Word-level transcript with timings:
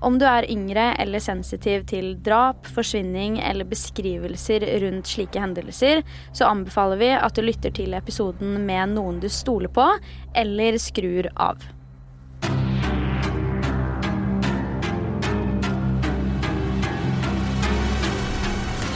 Om 0.00 0.14
du 0.16 0.24
er 0.24 0.46
yngre 0.48 0.94
eller 1.02 1.20
sensitiv 1.20 1.82
til 1.90 2.14
drap, 2.24 2.64
forsvinning 2.72 3.36
eller 3.44 3.68
beskrivelser 3.68 4.64
rundt 4.80 5.10
slike 5.12 5.42
hendelser, 5.42 6.00
så 6.32 6.48
anbefaler 6.48 7.00
vi 7.02 7.10
at 7.18 7.36
du 7.36 7.44
lytter 7.44 7.74
til 7.76 7.92
episoden 7.92 8.62
med 8.64 8.94
noen 8.94 9.20
du 9.20 9.28
stoler 9.28 9.68
på, 9.68 9.84
eller 10.32 10.80
skrur 10.80 11.28
av. 11.36 11.60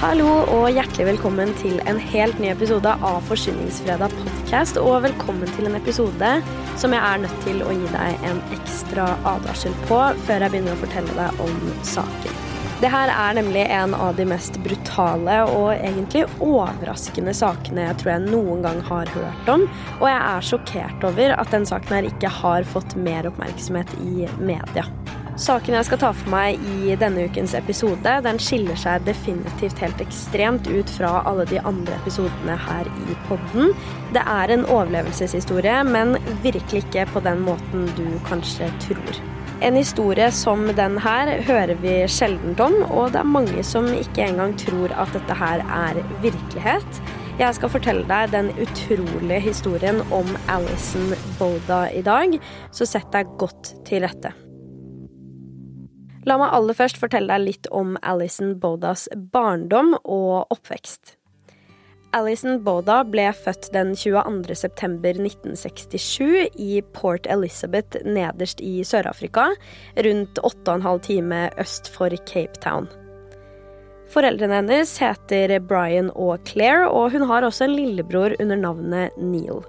Hallo 0.00 0.30
og 0.52 0.66
hjertelig 0.72 1.10
velkommen 1.14 1.52
til 1.60 1.78
en 1.88 2.00
helt 2.00 2.40
ny 2.40 2.48
episode 2.52 2.96
av 3.04 3.20
Forsyningsfredag 3.28 4.12
podcast. 4.54 4.76
Og 4.78 5.02
velkommen 5.02 5.50
til 5.56 5.66
en 5.66 5.74
episode 5.74 6.28
som 6.78 6.92
jeg 6.94 7.02
er 7.02 7.22
nødt 7.24 7.40
til 7.42 7.62
å 7.64 7.72
gi 7.74 7.88
deg 7.90 8.26
en 8.28 8.40
ekstra 8.54 9.16
advarsel 9.26 9.74
på 9.88 9.98
før 10.28 10.44
jeg 10.44 10.52
begynner 10.52 10.76
å 10.76 10.82
fortelle 10.82 11.16
deg 11.16 11.40
om 11.42 11.56
saken. 11.82 12.38
Det 12.78 12.90
her 12.90 13.10
er 13.10 13.34
nemlig 13.34 13.64
en 13.72 13.94
av 13.96 14.14
de 14.14 14.26
mest 14.28 14.60
brutale 14.62 15.40
og 15.48 15.72
egentlig 15.74 16.26
overraskende 16.38 17.34
sakene 17.34 17.88
jeg 17.88 17.98
tror 17.98 18.12
jeg 18.12 18.26
noen 18.28 18.62
gang 18.66 18.82
har 18.86 19.10
hørt 19.16 19.50
om. 19.50 19.66
Og 20.00 20.06
jeg 20.10 20.20
er 20.20 20.50
sjokkert 20.50 21.08
over 21.10 21.34
at 21.38 21.54
den 21.54 21.66
saken 21.66 21.98
her 21.98 22.10
ikke 22.12 22.30
har 22.42 22.68
fått 22.76 22.94
mer 22.94 23.30
oppmerksomhet 23.30 23.90
i 24.04 24.28
media. 24.38 24.86
Saken 25.34 25.74
jeg 25.74 25.86
skal 25.88 25.98
ta 25.98 26.08
for 26.14 26.30
meg 26.30 26.60
i 26.62 26.94
denne 26.94 27.24
ukens 27.26 27.56
episode, 27.58 28.10
den 28.22 28.36
skiller 28.38 28.76
seg 28.78 29.02
definitivt 29.02 29.80
helt 29.82 30.02
ekstremt 30.04 30.68
ut 30.70 30.92
fra 30.94 31.24
alle 31.26 31.42
de 31.50 31.58
andre 31.66 31.96
episodene 31.96 32.54
her 32.68 32.86
i 32.86 33.16
podden. 33.26 33.72
Det 34.14 34.22
er 34.22 34.52
en 34.54 34.62
overlevelseshistorie, 34.62 35.80
men 35.88 36.14
virkelig 36.44 36.84
ikke 36.84 37.08
på 37.16 37.24
den 37.26 37.42
måten 37.48 37.88
du 37.98 38.06
kanskje 38.28 38.70
tror. 38.86 39.18
En 39.64 39.74
historie 39.74 40.30
som 40.34 40.68
den 40.78 41.00
her 41.02 41.32
hører 41.48 41.74
vi 41.82 41.96
sjeldent 42.06 42.62
om, 42.62 42.78
og 42.86 43.10
det 43.16 43.24
er 43.24 43.34
mange 43.34 43.66
som 43.66 43.90
ikke 43.90 44.28
engang 44.28 44.54
tror 44.60 44.94
at 44.94 45.18
dette 45.18 45.40
her 45.42 45.66
er 45.66 45.98
virkelighet. 46.22 47.02
Jeg 47.42 47.58
skal 47.58 47.74
fortelle 47.74 48.06
deg 48.06 48.30
den 48.30 48.54
utrolige 48.54 49.42
historien 49.50 49.98
om 50.14 50.30
Alison 50.46 51.10
Boda 51.42 51.88
i 51.90 52.06
dag, 52.06 52.38
så 52.70 52.86
sett 52.86 53.10
deg 53.10 53.34
godt 53.42 53.74
til 53.90 54.06
rette. 54.06 54.36
La 56.24 56.38
meg 56.40 56.54
aller 56.56 56.76
først 56.76 56.96
fortelle 57.00 57.28
deg 57.28 57.44
litt 57.44 57.68
om 57.68 57.98
Alison 58.00 58.54
Bodas 58.60 59.08
barndom 59.34 59.92
og 60.00 60.46
oppvekst. 60.54 61.18
Alison 62.14 62.60
Boda 62.62 63.00
ble 63.10 63.26
født 63.34 63.72
den 63.74 63.90
22. 63.98 64.54
september 64.56 65.18
1967 65.18 66.54
i 66.62 66.78
Port 66.94 67.26
Elizabeth 67.26 67.98
nederst 68.06 68.62
i 68.62 68.84
Sør-Afrika, 68.86 69.50
rundt 70.06 70.38
8,5 70.46 71.02
time 71.08 71.40
øst 71.60 71.90
for 71.90 72.14
Cape 72.30 72.62
Town. 72.62 72.86
Foreldrene 74.14 74.62
hennes 74.62 74.94
heter 75.02 75.58
Brian 75.66 76.12
og 76.14 76.46
Claire, 76.46 76.86
og 76.88 77.10
hun 77.12 77.26
har 77.28 77.44
også 77.44 77.66
en 77.66 77.76
lillebror 77.76 78.38
under 78.38 78.62
navnet 78.62 79.18
Neil. 79.18 79.64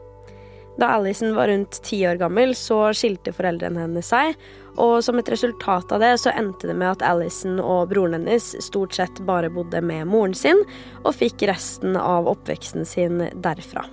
Da 0.77 0.91
Alison 0.97 1.35
var 1.35 1.47
rundt 1.47 1.81
ti 1.83 2.01
år 2.07 2.19
gammel, 2.19 2.55
så 2.55 2.91
skilte 2.93 3.31
foreldrene 3.35 3.85
hennes 3.85 4.09
seg, 4.11 4.35
og 4.75 4.97
som 5.05 5.19
et 5.19 5.29
resultat 5.31 5.91
av 5.95 6.03
det 6.03 6.13
så 6.19 6.33
endte 6.35 6.67
det 6.67 6.75
med 6.75 6.97
at 6.97 7.05
Alison 7.07 7.61
og 7.63 7.91
broren 7.93 8.17
hennes 8.17 8.49
stort 8.63 8.97
sett 8.97 9.21
bare 9.27 9.51
bodde 9.53 9.79
med 9.79 10.09
moren 10.11 10.35
sin, 10.35 10.65
og 11.05 11.15
fikk 11.15 11.47
resten 11.47 11.95
av 11.95 12.27
oppveksten 12.31 12.87
sin 12.87 13.23
derfra. 13.39 13.85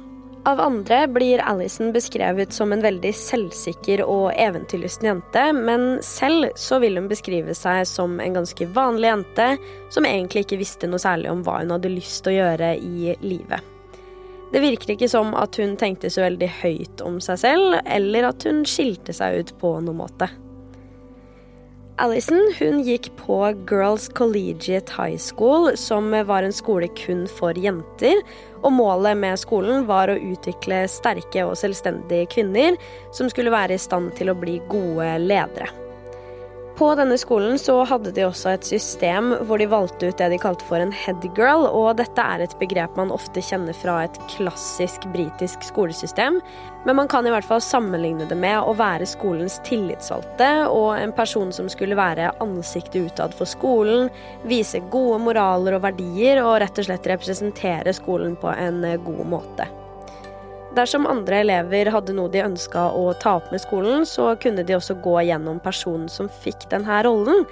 Av 0.44 0.58
andre 0.60 1.04
blir 1.06 1.38
Alison 1.38 1.92
beskrevet 1.94 2.50
som 2.52 2.72
en 2.74 2.82
veldig 2.82 3.12
selvsikker 3.14 4.02
og 4.02 4.32
eventyrlysten 4.34 5.06
jente, 5.06 5.44
men 5.54 6.00
selv 6.02 6.50
så 6.58 6.80
vil 6.82 6.98
hun 6.98 7.06
beskrive 7.06 7.54
seg 7.54 7.84
som 7.86 8.18
en 8.18 8.40
ganske 8.40 8.66
vanlig 8.74 9.12
jente 9.12 9.52
som 9.94 10.08
egentlig 10.08 10.42
ikke 10.42 10.58
visste 10.64 10.90
noe 10.90 11.02
særlig 11.02 11.30
om 11.30 11.46
hva 11.46 11.60
hun 11.60 11.76
hadde 11.76 11.94
lyst 11.94 12.24
til 12.24 12.34
å 12.34 12.40
gjøre 12.40 12.74
i 12.82 13.14
livet. 13.22 13.71
Det 14.52 14.60
virker 14.60 14.92
ikke 14.94 15.08
som 15.08 15.32
at 15.38 15.56
hun 15.56 15.78
tenkte 15.80 16.10
så 16.12 16.26
veldig 16.26 16.48
høyt 16.60 17.02
om 17.06 17.18
seg 17.24 17.40
selv, 17.40 17.78
eller 17.88 18.28
at 18.28 18.44
hun 18.44 18.66
skilte 18.68 19.14
seg 19.16 19.40
ut 19.40 19.52
på 19.62 19.78
noen 19.80 20.02
måte. 20.04 20.28
Alison 22.02 22.40
hun 22.58 22.80
gikk 22.84 23.10
på 23.18 23.36
Girls 23.68 24.08
Collegiate 24.16 24.92
High 24.96 25.18
School, 25.20 25.70
som 25.76 26.10
var 26.26 26.42
en 26.42 26.52
skole 26.52 26.88
kun 26.98 27.26
for 27.30 27.56
jenter. 27.56 28.20
Og 28.62 28.72
målet 28.74 29.16
med 29.20 29.40
skolen 29.40 29.86
var 29.88 30.10
å 30.10 30.16
utvikle 30.18 30.82
sterke 30.90 31.44
og 31.46 31.54
selvstendige 31.60 32.30
kvinner 32.32 32.76
som 33.14 33.30
skulle 33.32 33.52
være 33.54 33.76
i 33.76 33.82
stand 33.82 34.12
til 34.18 34.32
å 34.32 34.36
bli 34.38 34.58
gode 34.72 35.14
ledere. 35.22 35.68
På 36.72 36.94
denne 36.96 37.18
skolen 37.20 37.58
så 37.60 37.74
hadde 37.84 38.14
de 38.16 38.24
også 38.24 38.54
et 38.54 38.64
system 38.64 39.34
hvor 39.44 39.60
de 39.60 39.68
valgte 39.68 40.08
ut 40.08 40.16
det 40.18 40.30
de 40.32 40.38
kalte 40.40 40.64
for 40.64 40.80
en 40.80 40.94
headgirl, 40.96 41.66
og 41.68 41.98
dette 41.98 42.24
er 42.24 42.44
et 42.44 42.54
begrep 42.60 42.96
man 42.96 43.12
ofte 43.12 43.42
kjenner 43.44 43.76
fra 43.76 43.98
et 44.06 44.16
klassisk 44.32 45.04
britisk 45.12 45.66
skolesystem. 45.68 46.40
Men 46.86 46.98
man 46.98 47.10
kan 47.12 47.28
i 47.28 47.34
hvert 47.34 47.46
fall 47.46 47.60
sammenligne 47.62 48.24
det 48.30 48.38
med 48.40 48.64
å 48.64 48.72
være 48.78 49.06
skolens 49.06 49.58
tillitsvalgte 49.68 50.48
og 50.72 50.96
en 50.96 51.12
person 51.14 51.52
som 51.52 51.68
skulle 51.70 51.98
være 51.98 52.32
ansiktet 52.42 53.12
utad 53.12 53.36
for 53.36 53.48
skolen, 53.48 54.08
vise 54.48 54.80
gode 54.90 55.20
moraler 55.28 55.76
og 55.76 55.84
verdier 55.84 56.40
og 56.46 56.56
rett 56.64 56.80
og 56.80 56.88
slett 56.88 57.12
representere 57.12 57.94
skolen 58.00 58.34
på 58.40 58.48
en 58.56 58.80
god 59.04 59.24
måte. 59.36 59.68
Dersom 60.72 61.04
andre 61.06 61.42
elever 61.42 61.90
hadde 61.92 62.14
noe 62.16 62.32
de 62.32 62.40
ønska 62.40 62.86
å 62.96 63.10
ta 63.20 63.36
opp 63.36 63.50
med 63.52 63.60
skolen, 63.60 64.06
så 64.08 64.30
kunne 64.40 64.64
de 64.64 64.78
også 64.78 64.96
gå 65.04 65.18
gjennom 65.28 65.60
personen 65.60 66.08
som 66.08 66.30
fikk 66.42 66.64
denne 66.70 67.02
rollen. 67.04 67.44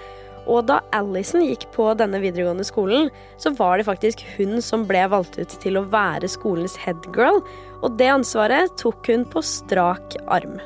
Og 0.49 0.65
da 0.71 0.79
Alison 0.97 1.45
gikk 1.45 1.67
på 1.75 1.91
denne 2.01 2.17
videregående 2.23 2.65
skolen, 2.65 3.11
så 3.37 3.53
var 3.59 3.77
det 3.77 3.87
faktisk 3.91 4.25
hun 4.39 4.57
som 4.65 4.87
ble 4.89 5.05
valgt 5.13 5.37
ut 5.37 5.53
til 5.61 5.77
å 5.77 5.85
være 5.93 6.31
skolens 6.33 6.79
headgirl, 6.81 7.43
og 7.85 8.01
det 8.01 8.09
ansvaret 8.09 8.73
tok 8.81 9.13
hun 9.13 9.29
på 9.29 9.45
strak 9.45 10.17
arm. 10.25 10.57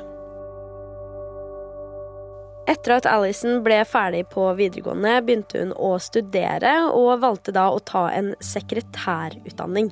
Etter 2.71 2.95
at 2.95 3.05
Alison 3.11 3.59
ble 3.67 3.83
ferdig 3.85 4.23
på 4.31 4.47
videregående, 4.57 5.19
begynte 5.27 5.59
hun 5.59 5.75
å 5.75 5.91
studere, 6.01 6.87
og 6.95 7.19
valgte 7.21 7.53
da 7.53 7.67
å 7.69 7.83
ta 7.83 8.07
en 8.15 8.31
sekretærutdanning. 8.41 9.91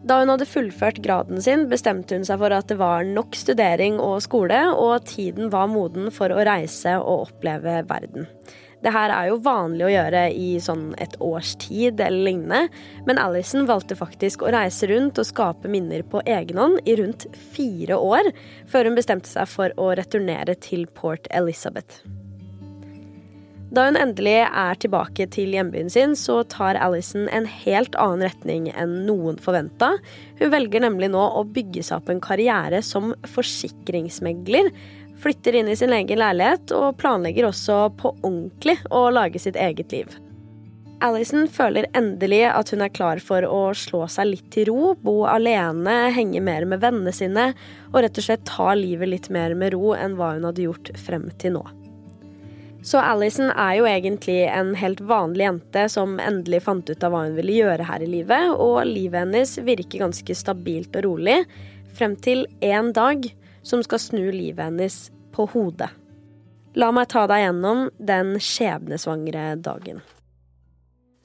Da 0.00 0.16
hun 0.22 0.32
hadde 0.32 0.48
fullført 0.48 1.02
graden 1.04 1.42
sin, 1.44 1.66
bestemte 1.68 2.16
hun 2.16 2.24
seg 2.24 2.40
for 2.40 2.54
at 2.56 2.70
det 2.70 2.78
var 2.80 3.04
nok 3.04 3.36
studering 3.36 3.98
og 4.00 4.22
skole, 4.24 4.62
og 4.72 5.04
tiden 5.10 5.52
var 5.52 5.68
moden 5.68 6.08
for 6.14 6.32
å 6.32 6.44
reise 6.48 6.96
og 7.02 7.28
oppleve 7.28 7.82
verden. 7.90 8.28
Det 8.80 8.94
her 8.94 9.12
er 9.12 9.28
jo 9.28 9.40
vanlig 9.44 9.84
å 9.84 9.90
gjøre 9.92 10.22
i 10.32 10.54
sånn 10.64 10.86
et 11.04 11.18
års 11.20 11.52
tid 11.60 12.00
eller 12.00 12.24
lignende, 12.30 12.78
men 13.04 13.20
Alison 13.20 13.68
valgte 13.68 13.98
faktisk 13.98 14.40
å 14.40 14.54
reise 14.54 14.88
rundt 14.88 15.20
og 15.20 15.28
skape 15.28 15.68
minner 15.68 16.00
på 16.00 16.24
egen 16.24 16.62
hånd 16.62 16.80
i 16.88 16.96
rundt 17.02 17.28
fire 17.52 18.00
år, 18.00 18.32
før 18.72 18.88
hun 18.88 18.96
bestemte 18.96 19.28
seg 19.28 19.52
for 19.52 19.76
å 19.76 19.92
returnere 20.00 20.56
til 20.64 20.88
Port 20.96 21.28
Elizabeth. 21.28 22.00
Da 23.70 23.84
hun 23.86 23.98
endelig 23.98 24.40
er 24.48 24.78
tilbake 24.82 25.28
til 25.30 25.52
hjembyen 25.54 25.90
sin, 25.92 26.16
så 26.18 26.40
tar 26.50 26.78
Alison 26.82 27.28
en 27.30 27.46
helt 27.46 27.94
annen 28.02 28.26
retning 28.26 28.66
enn 28.74 29.04
noen 29.06 29.38
forventa. 29.38 29.92
Hun 30.40 30.50
velger 30.50 30.82
nemlig 30.82 31.12
nå 31.14 31.22
å 31.22 31.44
bygge 31.46 31.84
seg 31.86 32.00
opp 32.00 32.10
en 32.10 32.22
karriere 32.24 32.82
som 32.82 33.12
forsikringsmegler. 33.30 34.72
Flytter 35.22 35.60
inn 35.60 35.70
i 35.70 35.78
sin 35.78 35.94
egen 35.94 36.18
leilighet 36.18 36.74
og 36.74 36.98
planlegger 36.98 37.46
også 37.46 37.78
på 38.00 38.14
ordentlig 38.16 38.80
å 38.90 39.06
lage 39.14 39.38
sitt 39.38 39.58
eget 39.60 39.94
liv. 39.94 40.18
Alison 41.00 41.46
føler 41.48 41.86
endelig 41.96 42.42
at 42.50 42.74
hun 42.74 42.82
er 42.84 42.92
klar 42.92 43.22
for 43.24 43.46
å 43.46 43.60
slå 43.78 44.02
seg 44.10 44.32
litt 44.34 44.48
til 44.52 44.68
ro, 44.68 44.94
bo 45.00 45.22
alene, 45.30 46.10
henge 46.12 46.42
mer 46.44 46.66
med 46.68 46.82
vennene 46.82 47.14
sine 47.16 47.52
og 47.92 48.02
rett 48.02 48.18
og 48.18 48.26
slett 48.26 48.44
ta 48.50 48.74
livet 48.76 49.14
litt 49.14 49.30
mer 49.32 49.54
med 49.56 49.72
ro 49.76 49.94
enn 49.96 50.18
hva 50.18 50.34
hun 50.34 50.50
hadde 50.50 50.66
gjort 50.66 50.92
frem 51.00 51.30
til 51.40 51.56
nå. 51.56 51.64
Så 52.82 53.00
Alison 53.04 53.50
er 53.50 53.74
jo 53.76 53.86
egentlig 53.88 54.38
en 54.48 54.72
helt 54.80 55.02
vanlig 55.04 55.44
jente 55.44 55.84
som 55.92 56.16
endelig 56.22 56.62
fant 56.64 56.88
ut 56.88 57.04
av 57.04 57.12
hva 57.12 57.26
hun 57.26 57.36
ville 57.36 57.58
gjøre 57.58 57.88
her 57.90 58.04
i 58.04 58.08
livet, 58.08 58.54
og 58.56 58.86
livet 58.88 59.26
hennes 59.26 59.52
virker 59.66 60.06
ganske 60.06 60.36
stabilt 60.36 60.96
og 60.96 61.04
rolig, 61.04 61.42
frem 61.96 62.16
til 62.16 62.46
én 62.64 62.94
dag 62.96 63.28
som 63.62 63.82
skal 63.84 64.00
snu 64.00 64.22
livet 64.32 64.64
hennes 64.64 65.10
på 65.36 65.44
hodet. 65.52 65.90
La 66.78 66.88
meg 66.94 67.10
ta 67.10 67.26
deg 67.28 67.44
gjennom 67.44 67.88
den 67.98 68.36
skjebnesvangre 68.40 69.52
dagen. 69.60 70.00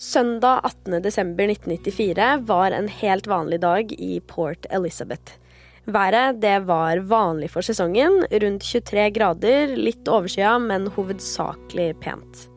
Søndag 0.02 0.66
18.12.1994 0.68 2.46
var 2.50 2.76
en 2.76 2.90
helt 2.92 3.28
vanlig 3.32 3.62
dag 3.64 3.94
i 3.96 4.20
Port 4.28 4.68
Elizabeth. 4.70 5.38
Været 5.86 6.42
det 6.42 6.60
var 6.66 6.98
vanlig 6.98 7.52
for 7.54 7.62
sesongen, 7.62 8.24
rundt 8.32 8.66
23 8.66 9.10
grader, 9.14 9.76
litt 9.78 10.08
overskya, 10.10 10.58
men 10.60 10.90
hovedsakelig 10.96 11.92
pent. 12.02 12.48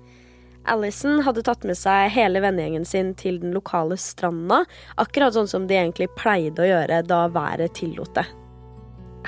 Alison 0.68 1.22
hadde 1.24 1.44
tatt 1.44 1.64
med 1.68 1.76
seg 1.76 2.10
hele 2.12 2.40
vennegjengen 2.44 2.84
sin 2.88 3.14
til 3.16 3.38
den 3.42 3.54
lokale 3.56 3.96
stranda, 4.00 4.62
akkurat 5.00 5.36
sånn 5.36 5.48
som 5.48 5.68
de 5.68 5.76
egentlig 5.76 6.10
pleide 6.16 6.64
å 6.64 6.68
gjøre 6.68 7.02
da 7.08 7.24
været 7.32 7.76
tillot 7.76 8.14
det. 8.16 8.26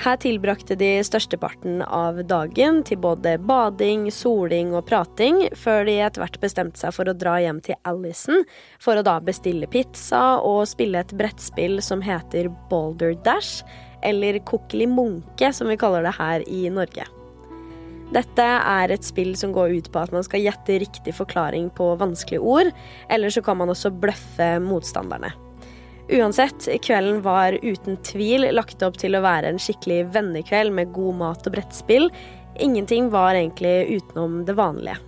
Her 0.01 0.15
tilbrakte 0.17 0.73
de 0.79 0.89
størsteparten 1.05 1.83
av 1.83 2.23
dagen 2.25 2.79
til 2.87 2.97
både 3.03 3.35
bading, 3.45 4.07
soling 4.13 4.71
og 4.73 4.87
prating, 4.89 5.43
før 5.53 5.85
de 5.85 5.99
etter 6.01 6.23
hvert 6.23 6.39
bestemte 6.41 6.81
seg 6.81 6.95
for 6.95 7.11
å 7.11 7.13
dra 7.13 7.35
hjem 7.43 7.59
til 7.61 7.77
Alison 7.85 8.41
for 8.81 8.97
å 8.97 9.05
da 9.05 9.19
bestille 9.21 9.69
pizza 9.69 10.39
og 10.41 10.63
spille 10.71 11.03
et 11.03 11.13
brettspill 11.19 11.77
som 11.85 12.01
heter 12.01 12.49
Boulder 12.71 13.13
Dash, 13.27 13.61
eller 14.03 14.39
Kokkeli 14.47 14.87
Munke, 14.89 15.51
som 15.53 15.69
vi 15.71 15.79
kaller 15.79 16.05
det 16.05 16.15
her 16.17 16.45
i 16.49 16.65
Norge. 16.73 17.07
Dette 18.11 18.43
er 18.43 18.91
et 18.91 19.05
spill 19.07 19.37
som 19.39 19.53
går 19.55 19.77
ut 19.77 19.87
på 19.91 20.01
at 20.01 20.11
man 20.11 20.25
skal 20.27 20.43
gjette 20.43 20.81
riktig 20.83 21.13
forklaring 21.15 21.69
på 21.77 21.93
vanskelige 21.99 22.43
ord, 22.43 22.71
eller 23.07 23.31
så 23.31 23.43
kan 23.45 23.61
man 23.61 23.71
også 23.71 23.93
bløffe 24.03 24.49
motstanderne. 24.63 25.31
Uansett, 26.11 26.67
kvelden 26.83 27.21
var 27.23 27.55
uten 27.63 27.95
tvil 28.03 28.49
lagt 28.51 28.83
opp 28.83 28.97
til 28.99 29.15
å 29.15 29.23
være 29.23 29.53
en 29.53 29.61
skikkelig 29.61 30.09
vennekveld 30.11 30.75
med 30.75 30.91
god 30.91 31.21
mat 31.21 31.47
og 31.47 31.55
brettspill. 31.55 32.09
Ingenting 32.59 33.07
var 33.13 33.37
egentlig 33.39 34.01
utenom 34.01 34.41
det 34.49 34.57
vanlige. 34.59 34.99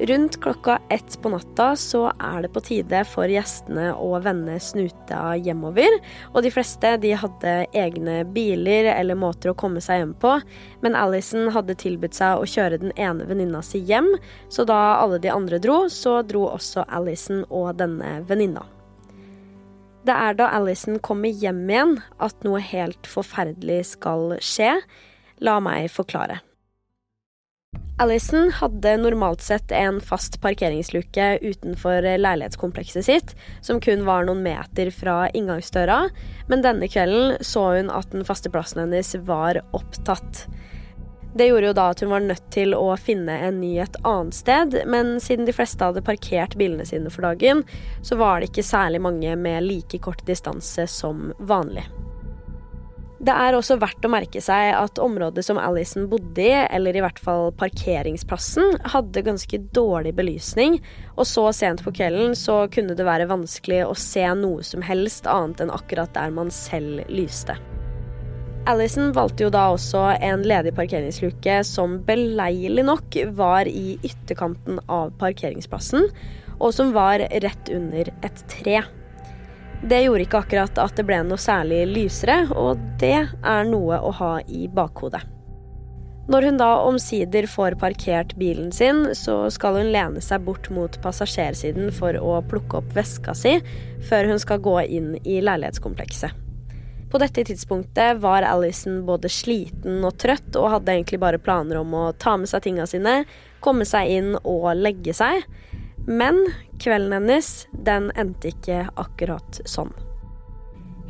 Rundt 0.00 0.40
klokka 0.40 0.78
ett 0.88 1.22
på 1.22 1.28
natta 1.28 1.76
så 1.76 2.06
er 2.18 2.42
det 2.42 2.48
på 2.54 2.60
tide 2.64 3.02
for 3.04 3.28
gjestene 3.28 3.90
å 3.92 4.14
vende 4.24 4.54
snuta 4.56 5.34
hjemover. 5.36 5.98
Og 6.32 6.40
de 6.40 6.52
fleste 6.54 6.94
de 7.02 7.10
hadde 7.20 7.52
egne 7.76 8.22
biler 8.32 8.88
eller 8.94 9.18
måter 9.20 9.52
å 9.52 9.58
komme 9.60 9.82
seg 9.84 10.00
hjem 10.00 10.16
på. 10.22 10.32
Men 10.80 10.96
Alison 10.96 11.52
hadde 11.52 11.76
tilbudt 11.84 12.16
seg 12.16 12.40
å 12.40 12.48
kjøre 12.48 12.80
den 12.80 12.96
ene 12.96 13.28
venninna 13.28 13.60
si 13.60 13.84
hjem, 13.84 14.08
så 14.48 14.64
da 14.64 14.80
alle 15.02 15.20
de 15.20 15.34
andre 15.36 15.60
dro, 15.60 15.82
så 15.92 16.22
dro 16.24 16.46
også 16.48 16.88
Alison 16.88 17.44
og 17.50 17.74
denne 17.84 18.22
venninna. 18.24 18.64
Det 20.08 20.16
er 20.16 20.38
da 20.40 20.48
Alison 20.56 20.96
kommer 21.04 21.28
hjem 21.28 21.66
igjen 21.68 21.98
at 22.16 22.40
noe 22.46 22.64
helt 22.72 23.04
forferdelig 23.04 23.82
skal 23.98 24.38
skje. 24.40 24.78
La 25.44 25.60
meg 25.60 25.92
forklare. 25.92 26.40
Alison 28.00 28.52
hadde 28.52 28.96
normalt 28.96 29.42
sett 29.42 29.72
en 29.72 30.00
fast 30.00 30.38
parkeringsluke 30.40 31.38
utenfor 31.42 32.06
leilighetskomplekset 32.16 33.04
sitt, 33.04 33.34
som 33.60 33.80
kun 33.80 34.06
var 34.06 34.24
noen 34.24 34.40
meter 34.40 34.88
fra 34.88 35.26
inngangsdøra, 35.36 35.98
men 36.48 36.64
denne 36.64 36.88
kvelden 36.88 37.36
så 37.44 37.66
hun 37.76 37.92
at 37.92 38.08
den 38.14 38.24
faste 38.24 38.48
plassen 38.48 38.80
hennes 38.86 39.12
var 39.28 39.60
opptatt. 39.76 40.46
Det 41.36 41.50
gjorde 41.50 41.68
jo 41.68 41.76
da 41.76 41.90
at 41.92 42.00
hun 42.00 42.14
var 42.14 42.24
nødt 42.24 42.48
til 42.56 42.72
å 42.72 42.88
finne 42.96 43.36
en 43.36 43.60
ny 43.60 43.76
et 43.84 44.00
annet 44.00 44.38
sted, 44.38 44.80
men 44.88 45.18
siden 45.20 45.44
de 45.44 45.52
fleste 45.60 45.84
hadde 45.84 46.00
parkert 46.08 46.56
bilene 46.56 46.88
sine 46.88 47.12
for 47.12 47.28
dagen, 47.28 47.66
så 48.00 48.16
var 48.16 48.40
det 48.40 48.48
ikke 48.48 48.64
særlig 48.64 49.04
mange 49.04 49.36
med 49.36 49.68
like 49.68 50.00
kort 50.00 50.24
distanse 50.24 50.88
som 50.88 51.34
vanlig. 51.36 51.84
Det 53.20 53.32
er 53.36 53.52
også 53.52 53.76
verdt 53.76 54.06
å 54.06 54.08
merke 54.08 54.40
seg 54.40 54.70
at 54.72 54.98
området 55.02 55.42
som 55.44 55.58
Alison 55.60 56.06
bodde 56.08 56.40
i, 56.40 56.54
eller 56.72 56.96
i 56.96 57.02
hvert 57.04 57.18
fall 57.20 57.50
parkeringsplassen, 57.60 58.78
hadde 58.94 59.26
ganske 59.26 59.58
dårlig 59.76 60.14
belysning, 60.16 60.78
og 61.18 61.28
så 61.28 61.50
sent 61.52 61.82
på 61.84 61.92
kvelden 61.98 62.32
så 62.38 62.62
kunne 62.72 62.96
det 62.96 63.04
være 63.04 63.28
vanskelig 63.28 63.82
å 63.84 63.92
se 63.98 64.24
noe 64.40 64.64
som 64.64 64.80
helst 64.86 65.28
annet 65.28 65.60
enn 65.60 65.72
akkurat 65.74 66.14
der 66.16 66.32
man 66.32 66.48
selv 66.54 67.04
lyste. 67.12 67.58
Alison 68.68 69.12
valgte 69.16 69.44
jo 69.44 69.52
da 69.52 69.66
også 69.74 70.06
en 70.16 70.46
ledig 70.48 70.72
parkeringsluke 70.76 71.58
som 71.64 71.98
beleilig 72.08 72.86
nok 72.88 73.18
var 73.36 73.68
i 73.68 73.98
ytterkanten 74.00 74.80
av 74.88 75.12
parkeringsplassen, 75.20 76.08
og 76.56 76.72
som 76.76 76.96
var 76.96 77.20
rett 77.44 77.72
under 77.72 78.08
et 78.24 78.42
tre. 78.52 78.80
Det 79.80 80.02
gjorde 80.04 80.26
ikke 80.26 80.40
akkurat 80.42 80.78
at 80.82 80.96
det 80.98 81.06
ble 81.08 81.22
noe 81.24 81.40
særlig 81.40 81.86
lysere, 81.88 82.42
og 82.52 82.80
det 83.00 83.16
er 83.24 83.68
noe 83.68 83.96
å 84.04 84.12
ha 84.18 84.32
i 84.44 84.66
bakhodet. 84.68 85.22
Når 86.30 86.44
hun 86.46 86.58
da 86.60 86.68
omsider 86.86 87.48
får 87.50 87.74
parkert 87.80 88.36
bilen 88.38 88.68
sin, 88.76 89.02
så 89.18 89.48
skal 89.50 89.80
hun 89.80 89.88
lene 89.90 90.20
seg 90.22 90.44
bort 90.46 90.68
mot 90.70 91.00
passasjersiden 91.02 91.88
for 91.96 92.14
å 92.20 92.36
plukke 92.46 92.82
opp 92.82 92.92
veska 92.94 93.34
si, 93.34 93.56
før 94.06 94.28
hun 94.30 94.38
skal 94.38 94.60
gå 94.62 94.76
inn 94.84 95.16
i 95.24 95.40
leilighetskomplekset. 95.42 96.36
På 97.10 97.18
dette 97.18 97.42
tidspunktet 97.48 98.20
var 98.22 98.46
Alison 98.46 99.00
både 99.08 99.32
sliten 99.32 100.04
og 100.06 100.20
trøtt, 100.22 100.54
og 100.54 100.76
hadde 100.76 100.94
egentlig 100.94 101.18
bare 101.24 101.40
planer 101.42 101.80
om 101.80 101.96
å 101.98 102.04
ta 102.12 102.36
med 102.38 102.52
seg 102.52 102.62
tinga 102.68 102.86
sine, 102.86 103.24
komme 103.64 103.88
seg 103.88 104.12
inn 104.20 104.36
og 104.44 104.68
legge 104.78 105.16
seg. 105.16 105.42
Men 106.10 106.42
kvelden 106.82 107.12
hennes, 107.14 107.68
den 107.70 108.08
endte 108.18 108.50
ikke 108.50 108.88
akkurat 108.98 109.60
sånn. 109.68 109.92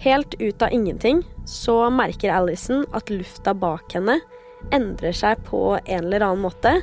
Helt 0.00 0.34
ut 0.40 0.62
av 0.64 0.72
ingenting 0.76 1.22
så 1.48 1.86
merker 1.92 2.32
Alison 2.32 2.84
at 2.96 3.08
lufta 3.12 3.54
bak 3.56 3.96
henne 3.96 4.18
endrer 4.76 5.16
seg 5.16 5.40
på 5.48 5.78
en 5.78 6.04
eller 6.04 6.24
annen 6.24 6.44
måte. 6.44 6.74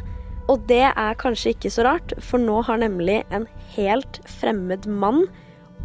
Og 0.50 0.64
det 0.70 0.86
er 0.90 1.20
kanskje 1.22 1.54
ikke 1.54 1.72
så 1.74 1.86
rart, 1.86 2.14
for 2.24 2.42
nå 2.42 2.62
har 2.66 2.82
nemlig 2.82 3.20
en 3.36 3.46
helt 3.76 4.22
fremmed 4.40 4.88
mann 4.90 5.26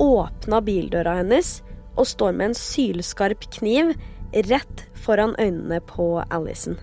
åpna 0.01 0.63
bildøra 0.65 1.19
hennes 1.21 1.59
og 1.99 2.09
står 2.09 2.33
med 2.39 2.51
en 2.51 2.57
sylskarp 2.57 3.45
kniv 3.59 3.93
rett 4.49 4.87
foran 5.05 5.35
øynene 5.37 5.83
på 5.85 6.23
Alison. 6.33 6.79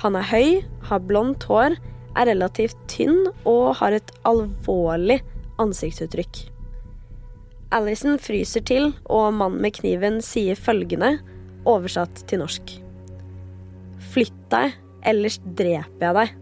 Han 0.00 0.16
er 0.16 0.28
høy, 0.30 0.62
har 0.88 1.02
blondt 1.04 1.44
hår, 1.50 1.76
er 2.16 2.28
relativt 2.32 2.78
tynn 2.90 3.28
og 3.48 3.76
har 3.80 3.96
et 3.96 4.12
alvorlig 4.28 5.20
ansiktsuttrykk. 5.62 6.44
Alison 7.72 8.18
fryser 8.20 8.64
til, 8.68 8.90
og 9.08 9.32
mannen 9.32 9.62
med 9.64 9.78
kniven 9.78 10.20
sier 10.24 10.58
følgende, 10.58 11.16
oversatt 11.68 12.24
til 12.28 12.42
norsk. 12.42 12.76
Flytt 14.12 14.38
deg, 14.52 14.76
ellers 15.08 15.38
dreper 15.56 16.08
jeg 16.08 16.16
deg. 16.18 16.38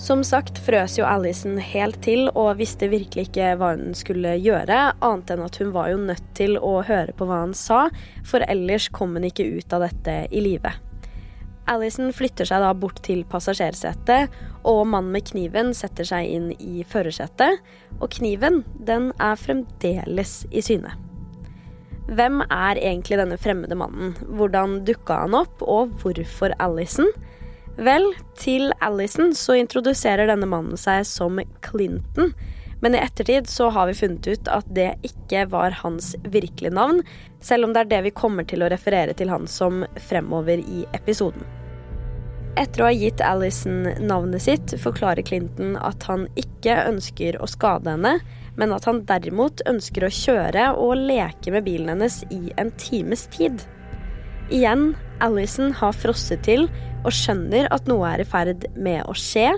Som 0.00 0.20
sagt 0.28 0.58
frøs 0.60 0.98
jo 0.98 1.06
Alison 1.08 1.56
helt 1.56 2.02
til 2.04 2.26
og 2.28 2.58
visste 2.58 2.88
virkelig 2.92 3.30
ikke 3.30 3.54
hva 3.56 3.72
hun 3.78 3.94
skulle 3.96 4.34
gjøre, 4.36 4.80
annet 5.00 5.32
enn 5.32 5.44
at 5.46 5.56
hun 5.60 5.72
var 5.76 5.88
jo 5.92 6.02
nødt 6.02 6.26
til 6.36 6.58
å 6.60 6.82
høre 6.84 7.16
på 7.16 7.28
hva 7.28 7.42
han 7.46 7.56
sa, 7.56 7.86
for 8.24 8.44
ellers 8.44 8.90
kom 8.92 9.16
hun 9.16 9.28
ikke 9.28 9.48
ut 9.56 9.72
av 9.72 9.88
dette 9.88 10.18
i 10.28 10.44
live. 10.44 10.72
Alison 11.70 12.12
flytter 12.14 12.46
seg 12.48 12.62
da 12.62 12.70
bort 12.78 13.00
til 13.06 13.24
passasjersetet, 13.28 14.32
og 14.66 14.84
mannen 14.90 15.12
med 15.14 15.26
kniven 15.28 15.72
setter 15.74 16.06
seg 16.06 16.30
inn 16.30 16.48
i 16.62 16.84
førersetet. 16.86 17.62
Og 17.98 18.10
kniven, 18.14 18.62
den 18.78 19.10
er 19.22 19.38
fremdeles 19.40 20.44
i 20.50 20.62
syne. 20.64 20.94
Hvem 22.06 22.44
er 22.44 22.78
egentlig 22.78 23.18
denne 23.18 23.38
fremmede 23.40 23.78
mannen? 23.78 24.14
Hvordan 24.38 24.80
dukka 24.86 25.24
han 25.24 25.34
opp, 25.34 25.62
og 25.62 25.96
hvorfor 26.02 26.54
Alison? 26.62 27.10
Vel, 27.76 28.06
til 28.38 28.70
Alison 28.80 29.34
så 29.36 29.58
introduserer 29.58 30.30
denne 30.30 30.46
mannen 30.48 30.78
seg 30.80 31.02
som 31.08 31.42
Clinton. 31.66 32.30
Men 32.86 32.94
i 32.94 32.98
ettertid 32.98 33.48
så 33.50 33.66
har 33.74 33.86
vi 33.86 33.94
funnet 33.98 34.26
ut 34.26 34.48
at 34.54 34.66
det 34.70 34.92
ikke 35.02 35.40
var 35.50 35.74
hans 35.80 36.12
virkelige 36.22 36.70
navn, 36.70 37.00
selv 37.42 37.66
om 37.66 37.72
det 37.74 37.80
er 37.80 37.88
det 37.90 37.98
vi 38.04 38.12
kommer 38.14 38.46
til 38.46 38.62
å 38.62 38.68
referere 38.70 39.16
til 39.18 39.32
han 39.32 39.48
som 39.50 39.80
fremover 40.06 40.62
i 40.62 40.84
episoden. 40.94 41.42
Etter 42.54 42.84
å 42.84 42.86
ha 42.86 42.92
gitt 42.94 43.24
Alison 43.26 43.88
navnet 44.06 44.44
sitt, 44.44 44.76
forklarer 44.78 45.26
Clinton 45.26 45.74
at 45.82 46.06
han 46.06 46.28
ikke 46.38 46.76
ønsker 46.86 47.40
å 47.42 47.48
skade 47.50 47.90
henne, 47.96 48.20
men 48.54 48.76
at 48.76 48.86
han 48.86 49.02
derimot 49.08 49.64
ønsker 49.66 50.06
å 50.06 50.12
kjøre 50.20 50.68
og 50.78 51.08
leke 51.10 51.56
med 51.56 51.66
bilen 51.66 51.90
hennes 51.96 52.20
i 52.30 52.54
en 52.54 52.70
times 52.78 53.26
tid. 53.34 53.66
Igjen, 54.54 54.92
Alison 55.26 55.74
har 55.74 55.98
frosset 56.04 56.46
til 56.46 56.68
og 57.02 57.10
skjønner 57.10 57.66
at 57.74 57.90
noe 57.90 58.14
er 58.14 58.22
i 58.22 58.30
ferd 58.30 58.70
med 58.78 59.02
å 59.10 59.18
skje. 59.18 59.56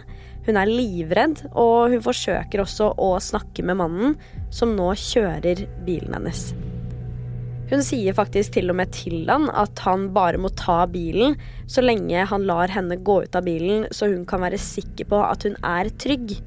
Hun 0.49 0.57
er 0.57 0.71
livredd, 0.73 1.43
og 1.53 1.93
hun 1.93 2.01
forsøker 2.01 2.63
også 2.65 2.95
å 2.97 3.13
snakke 3.21 3.61
med 3.69 3.77
mannen 3.83 4.15
som 4.49 4.73
nå 4.73 4.89
kjører 4.97 5.67
bilen 5.85 6.17
hennes. 6.17 6.47
Hun 7.69 7.83
sier 7.85 8.17
faktisk 8.17 8.55
til 8.55 8.73
og 8.73 8.79
med 8.81 8.95
til 8.97 9.27
han 9.29 9.51
at 9.53 9.83
han 9.85 10.07
bare 10.15 10.41
må 10.41 10.49
ta 10.57 10.87
bilen 10.89 11.37
så 11.69 11.85
lenge 11.85 12.25
han 12.31 12.47
lar 12.49 12.73
henne 12.73 12.97
gå 13.05 13.19
ut 13.27 13.37
av 13.37 13.45
bilen, 13.45 13.85
så 13.93 14.09
hun 14.09 14.25
kan 14.29 14.41
være 14.47 14.61
sikker 14.63 15.11
på 15.11 15.21
at 15.21 15.45
hun 15.45 15.59
er 15.61 15.93
trygg. 16.01 16.39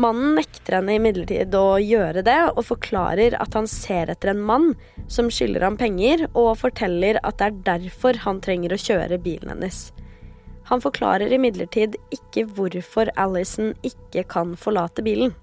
Mannen 0.00 0.38
nekter 0.38 0.78
henne 0.78 0.96
imidlertid 0.96 1.52
å 1.52 1.76
gjøre 1.84 2.24
det, 2.24 2.38
og 2.56 2.64
forklarer 2.64 3.36
at 3.36 3.52
han 3.58 3.68
ser 3.68 4.08
etter 4.08 4.32
en 4.32 4.40
mann 4.40 4.70
som 5.04 5.28
skylder 5.28 5.66
ham 5.68 5.76
penger, 5.76 6.30
og 6.32 6.54
forteller 6.62 7.20
at 7.20 7.42
det 7.42 7.50
er 7.50 7.60
derfor 7.74 8.24
han 8.24 8.40
trenger 8.40 8.72
å 8.72 8.80
kjøre 8.80 9.20
bilen 9.20 9.52
hennes. 9.52 9.90
Han 10.72 10.80
forklarer 10.80 11.28
imidlertid 11.36 11.98
ikke 12.16 12.46
hvorfor 12.56 13.10
Alison 13.20 13.74
ikke 13.84 14.22
kan 14.32 14.54
forlate 14.56 15.04
bilen. 15.04 15.34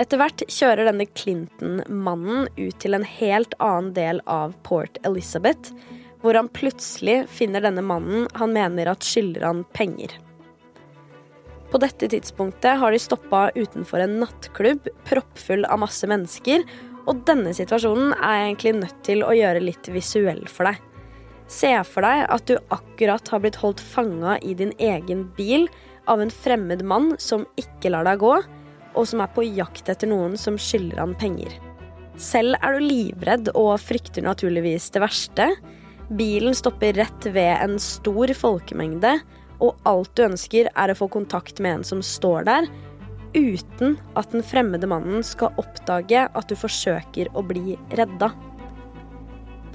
Etter 0.00 0.20
hvert 0.20 0.44
kjører 0.48 0.88
denne 0.88 1.04
Clinton-mannen 1.08 2.48
ut 2.56 2.78
til 2.80 2.96
en 2.96 3.04
helt 3.04 3.52
annen 3.60 3.92
del 3.96 4.22
av 4.24 4.56
Port 4.64 4.96
Elizabeth, 5.04 5.74
hvor 6.24 6.40
han 6.40 6.48
plutselig 6.48 7.26
finner 7.28 7.64
denne 7.64 7.84
mannen 7.84 8.24
han 8.40 8.56
mener 8.56 8.88
at 8.94 9.04
skylder 9.04 9.44
han 9.44 9.62
penger. 9.76 10.16
På 11.68 11.80
dette 11.82 12.08
tidspunktet 12.08 12.80
har 12.80 12.92
de 12.92 13.04
stoppa 13.04 13.50
utenfor 13.52 14.00
en 14.00 14.16
nattklubb 14.24 14.88
proppfull 15.04 15.68
av 15.68 15.84
masse 15.84 16.08
mennesker, 16.08 16.64
og 17.04 17.20
denne 17.28 17.52
situasjonen 17.56 18.16
er 18.16 18.38
jeg 18.40 18.48
egentlig 18.48 18.76
nødt 18.80 19.00
til 19.12 19.28
å 19.28 19.36
gjøre 19.36 19.64
litt 19.68 19.92
visuell 19.92 20.46
for 20.48 20.72
deg. 20.72 20.80
Se 21.46 21.70
for 21.86 22.02
deg 22.02 22.24
at 22.32 22.48
du 22.48 22.56
akkurat 22.74 23.28
har 23.30 23.42
blitt 23.42 23.58
holdt 23.60 23.82
fanga 23.82 24.36
i 24.42 24.54
din 24.58 24.72
egen 24.82 25.26
bil 25.36 25.68
av 26.10 26.22
en 26.22 26.32
fremmed 26.32 26.82
mann 26.86 27.14
som 27.22 27.46
ikke 27.58 27.92
lar 27.94 28.06
deg 28.06 28.22
gå, 28.22 28.34
og 28.96 29.06
som 29.06 29.22
er 29.22 29.30
på 29.34 29.44
jakt 29.46 29.88
etter 29.92 30.10
noen 30.10 30.36
som 30.40 30.58
skylder 30.58 31.02
han 31.02 31.14
penger. 31.18 31.52
Selv 32.16 32.56
er 32.64 32.76
du 32.76 32.86
livredd 32.86 33.50
og 33.54 33.74
frykter 33.82 34.24
naturligvis 34.24 34.88
det 34.94 35.02
verste. 35.04 35.50
Bilen 36.16 36.56
stopper 36.56 36.96
rett 36.96 37.28
ved 37.28 37.52
en 37.60 37.76
stor 37.82 38.32
folkemengde, 38.34 39.18
og 39.60 39.76
alt 39.88 40.12
du 40.16 40.24
ønsker 40.26 40.70
er 40.72 40.92
å 40.92 40.96
få 40.98 41.08
kontakt 41.12 41.60
med 41.60 41.78
en 41.78 41.86
som 41.86 42.02
står 42.04 42.48
der, 42.48 42.68
uten 43.36 43.96
at 44.16 44.32
den 44.32 44.44
fremmede 44.46 44.88
mannen 44.88 45.24
skal 45.26 45.54
oppdage 45.60 46.24
at 46.26 46.48
du 46.48 46.56
forsøker 46.56 47.28
å 47.36 47.44
bli 47.44 47.76
redda. 47.98 48.30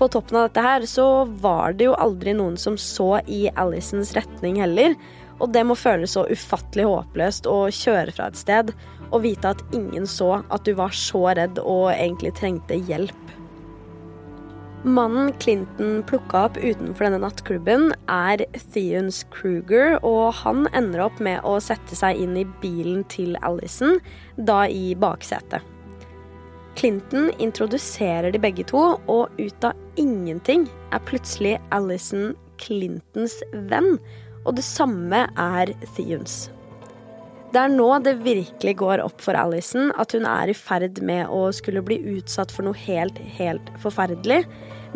På 0.01 0.07
toppen 0.07 0.37
av 0.37 0.47
dette 0.47 0.61
her 0.65 0.85
så 0.89 1.03
var 1.43 1.75
det 1.77 1.85
jo 1.85 1.91
aldri 1.93 2.33
noen 2.33 2.55
som 2.57 2.73
så 2.73 3.19
i 3.29 3.43
Alisons 3.53 4.15
retning 4.17 4.55
heller, 4.57 4.95
og 5.37 5.51
det 5.53 5.61
må 5.61 5.75
føles 5.77 6.15
så 6.15 6.23
ufattelig 6.25 6.87
håpløst 6.89 7.45
å 7.45 7.67
kjøre 7.69 8.15
fra 8.15 8.31
et 8.31 8.39
sted 8.39 8.71
og 9.11 9.21
vite 9.27 9.51
at 9.53 9.61
ingen 9.77 10.07
så 10.09 10.39
at 10.41 10.65
du 10.65 10.73
var 10.79 10.95
så 10.97 11.21
redd 11.37 11.61
og 11.61 11.91
egentlig 11.91 12.33
trengte 12.39 12.79
hjelp. 12.89 13.35
Mannen 14.81 15.29
Clinton 15.37 15.99
plukka 16.09 16.47
opp 16.47 16.57
utenfor 16.57 17.05
denne 17.05 17.21
nattklubben, 17.21 17.91
er 18.09 18.41
Theons 18.73 19.21
Kruger, 19.29 19.99
og 20.01 20.31
han 20.39 20.65
ender 20.73 21.05
opp 21.05 21.21
med 21.21 21.45
å 21.45 21.59
sette 21.61 21.93
seg 21.99 22.17
inn 22.23 22.33
i 22.41 22.47
bilen 22.63 23.05
til 23.13 23.37
Alison, 23.45 24.01
da 24.33 24.63
i 24.65 24.95
baksetet. 24.97 25.70
Clinton 26.75 27.29
introduserer 27.39 28.31
de 28.31 28.39
begge 28.41 28.65
to, 28.69 28.81
og 29.11 29.41
ut 29.41 29.67
av 29.67 29.77
ingenting 29.99 30.67
er 30.93 31.03
plutselig 31.07 31.57
Alison 31.75 32.31
Clintons 32.61 33.37
venn, 33.71 33.97
og 34.45 34.57
det 34.57 34.65
samme 34.65 35.25
er 35.39 35.73
Theons. 35.95 36.49
Det 37.51 37.59
er 37.59 37.73
nå 37.73 37.87
det 37.99 38.13
virkelig 38.23 38.77
går 38.79 39.01
opp 39.03 39.19
for 39.19 39.35
Alison 39.35 39.89
at 39.99 40.13
hun 40.15 40.23
er 40.29 40.53
i 40.53 40.55
ferd 40.55 41.01
med 41.03 41.27
å 41.27 41.49
skulle 41.51 41.83
bli 41.83 41.97
utsatt 42.13 42.53
for 42.53 42.63
noe 42.63 42.79
helt, 42.85 43.19
helt 43.35 43.67
forferdelig. 43.83 44.45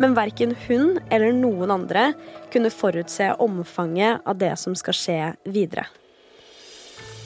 Men 0.00 0.16
verken 0.16 0.54
hun 0.64 0.96
eller 1.12 1.36
noen 1.36 1.72
andre 1.72 2.10
kunne 2.52 2.72
forutse 2.72 3.28
omfanget 3.44 4.24
av 4.24 4.40
det 4.40 4.54
som 4.60 4.76
skal 4.76 4.96
skje 4.96 5.20
videre. 5.52 5.84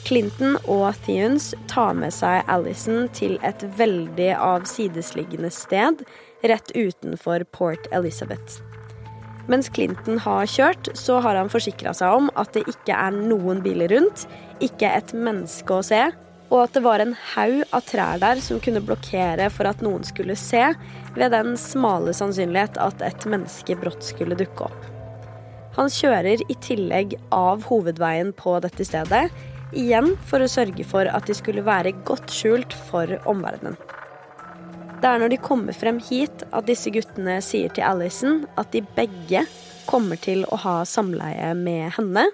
Clinton 0.05 0.57
og 0.65 0.95
Theons 1.05 1.51
tar 1.71 1.93
med 1.97 2.13
seg 2.15 2.47
Alison 2.51 3.07
til 3.15 3.37
et 3.45 3.63
veldig 3.77 4.31
avsidesliggende 4.37 5.51
sted 5.53 6.01
rett 6.47 6.73
utenfor 6.75 7.45
Port 7.53 7.87
Elizabeth. 7.93 8.59
Mens 9.51 9.69
Clinton 9.73 10.19
har 10.23 10.49
kjørt, 10.49 10.91
så 10.97 11.19
har 11.23 11.37
han 11.37 11.51
forsikra 11.51 11.93
seg 11.97 12.17
om 12.17 12.29
at 12.39 12.53
det 12.55 12.65
ikke 12.69 12.95
er 12.95 13.15
noen 13.15 13.61
biler 13.65 13.91
rundt, 13.91 14.25
ikke 14.63 14.89
et 14.89 15.13
menneske 15.17 15.75
å 15.75 15.85
se, 15.85 16.03
og 16.51 16.57
at 16.65 16.75
det 16.75 16.83
var 16.83 17.01
en 17.01 17.13
haug 17.33 17.61
av 17.71 17.85
trær 17.87 18.21
der 18.21 18.41
som 18.43 18.59
kunne 18.63 18.83
blokkere 18.83 19.47
for 19.53 19.69
at 19.69 19.83
noen 19.83 20.03
skulle 20.07 20.35
se, 20.39 20.71
ved 21.15 21.33
den 21.33 21.55
smale 21.59 22.13
sannsynlighet 22.15 22.79
at 22.79 23.03
et 23.05 23.27
menneske 23.29 23.75
brått 23.79 24.03
skulle 24.07 24.37
dukke 24.39 24.67
opp. 24.67 24.89
Han 25.77 25.87
kjører 25.91 26.43
i 26.51 26.55
tillegg 26.59 27.15
av 27.31 27.63
hovedveien 27.69 28.33
på 28.35 28.57
dette 28.63 28.83
stedet, 28.87 29.29
igjen 29.77 30.13
for 30.27 30.43
å 30.43 30.49
sørge 30.51 30.85
for 30.87 31.07
at 31.07 31.27
de 31.29 31.35
skulle 31.37 31.65
være 31.65 31.95
godt 32.07 32.31
skjult 32.33 32.75
for 32.89 33.11
omverdenen. 33.29 33.77
Det 35.01 35.09
er 35.09 35.21
når 35.21 35.33
de 35.33 35.41
kommer 35.41 35.73
frem 35.73 35.97
hit 36.11 36.43
at 36.53 36.67
disse 36.67 36.91
guttene 36.93 37.39
sier 37.41 37.73
til 37.73 37.87
Alison 37.87 38.43
at 38.61 38.69
de 38.75 38.83
begge 38.97 39.47
kommer 39.89 40.19
til 40.21 40.45
å 40.53 40.59
ha 40.61 40.75
samleie 40.85 41.55
med 41.57 41.95
henne, 41.97 42.27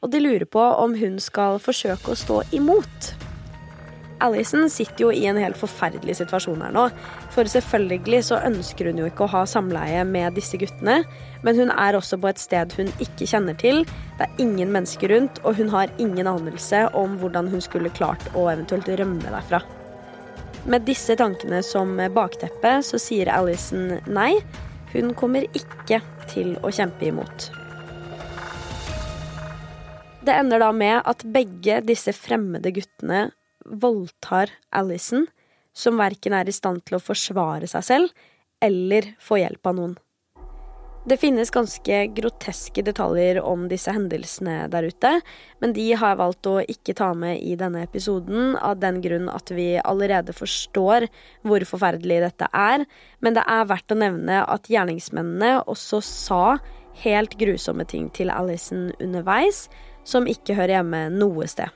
og 0.00 0.12
de 0.12 0.22
lurer 0.22 0.46
på 0.48 0.62
om 0.62 0.96
hun 0.96 1.20
skal 1.20 1.60
forsøke 1.60 2.14
å 2.14 2.18
stå 2.18 2.40
imot. 2.56 3.12
Alison 4.24 4.70
sitter 4.72 5.04
jo 5.04 5.10
i 5.12 5.26
en 5.28 5.38
helt 5.40 5.58
forferdelig 5.60 6.16
situasjon 6.20 6.62
her 6.64 6.74
nå. 6.74 6.86
For 7.34 7.48
selvfølgelig 7.50 8.22
så 8.30 8.40
ønsker 8.48 8.90
hun 8.90 9.00
jo 9.02 9.08
ikke 9.10 9.26
å 9.26 9.32
ha 9.34 9.42
samleie 9.48 10.04
med 10.08 10.36
disse 10.38 10.58
guttene, 10.60 11.02
men 11.44 11.60
hun 11.60 11.72
er 11.74 11.98
også 11.98 12.18
på 12.20 12.30
et 12.30 12.40
sted 12.40 12.72
hun 12.78 12.92
ikke 13.02 13.28
kjenner 13.28 13.58
til. 13.60 13.84
Det 14.16 14.28
er 14.28 14.42
ingen 14.42 14.72
mennesker 14.74 15.12
rundt, 15.12 15.42
og 15.44 15.60
hun 15.60 15.72
har 15.74 15.92
ingen 16.02 16.30
anelse 16.30 16.86
om 16.96 17.18
hvordan 17.20 17.50
hun 17.52 17.64
skulle 17.64 17.92
klart 17.96 18.24
å 18.34 18.48
eventuelt 18.52 18.88
rømme 18.88 19.28
derfra. 19.28 19.60
Med 20.66 20.82
disse 20.88 21.14
tankene 21.18 21.60
som 21.62 21.94
bakteppe 22.14 22.80
så 22.82 22.98
sier 22.98 23.30
Alison 23.30 24.00
nei. 24.10 24.32
Hun 24.94 25.12
kommer 25.18 25.44
ikke 25.54 26.00
til 26.30 26.56
å 26.64 26.72
kjempe 26.74 27.06
imot. 27.06 27.50
Det 30.26 30.34
ender 30.34 30.58
da 30.58 30.72
med 30.74 31.04
at 31.06 31.22
begge 31.30 31.78
disse 31.86 32.10
fremmede 32.16 32.72
guttene 32.74 33.28
voldtar 33.68 34.52
Alison, 34.70 35.26
som 35.76 36.00
verken 36.00 36.34
er 36.36 36.48
i 36.48 36.54
stand 36.54 36.84
til 36.86 36.98
å 36.98 37.02
forsvare 37.02 37.68
seg 37.70 37.84
selv 37.84 38.26
eller 38.64 39.12
få 39.20 39.40
hjelp 39.42 39.68
av 39.68 39.76
noen. 39.76 39.96
Det 41.06 41.20
finnes 41.22 41.52
ganske 41.54 41.98
groteske 42.16 42.82
detaljer 42.82 43.38
om 43.38 43.68
disse 43.70 43.92
hendelsene 43.94 44.64
der 44.72 44.88
ute, 44.90 45.12
men 45.62 45.74
de 45.76 45.84
har 45.92 46.16
jeg 46.16 46.18
valgt 46.18 46.48
å 46.50 46.56
ikke 46.66 46.96
ta 46.98 47.12
med 47.14 47.38
i 47.46 47.52
denne 47.60 47.84
episoden 47.86 48.56
av 48.58 48.80
den 48.82 48.98
grunn 49.04 49.28
at 49.30 49.52
vi 49.54 49.68
allerede 49.78 50.34
forstår 50.34 51.06
hvor 51.46 51.68
forferdelig 51.70 52.18
dette 52.24 52.50
er, 52.50 52.88
men 53.22 53.38
det 53.38 53.46
er 53.46 53.70
verdt 53.70 53.94
å 53.94 54.00
nevne 54.02 54.42
at 54.42 54.66
gjerningsmennene 54.66 55.60
også 55.70 56.02
sa 56.02 56.42
helt 57.04 57.38
grusomme 57.38 57.86
ting 57.86 58.10
til 58.10 58.34
Alison 58.34 58.88
underveis, 58.98 59.68
som 60.02 60.26
ikke 60.26 60.58
hører 60.58 60.80
hjemme 60.80 61.06
noe 61.14 61.46
sted. 61.46 61.70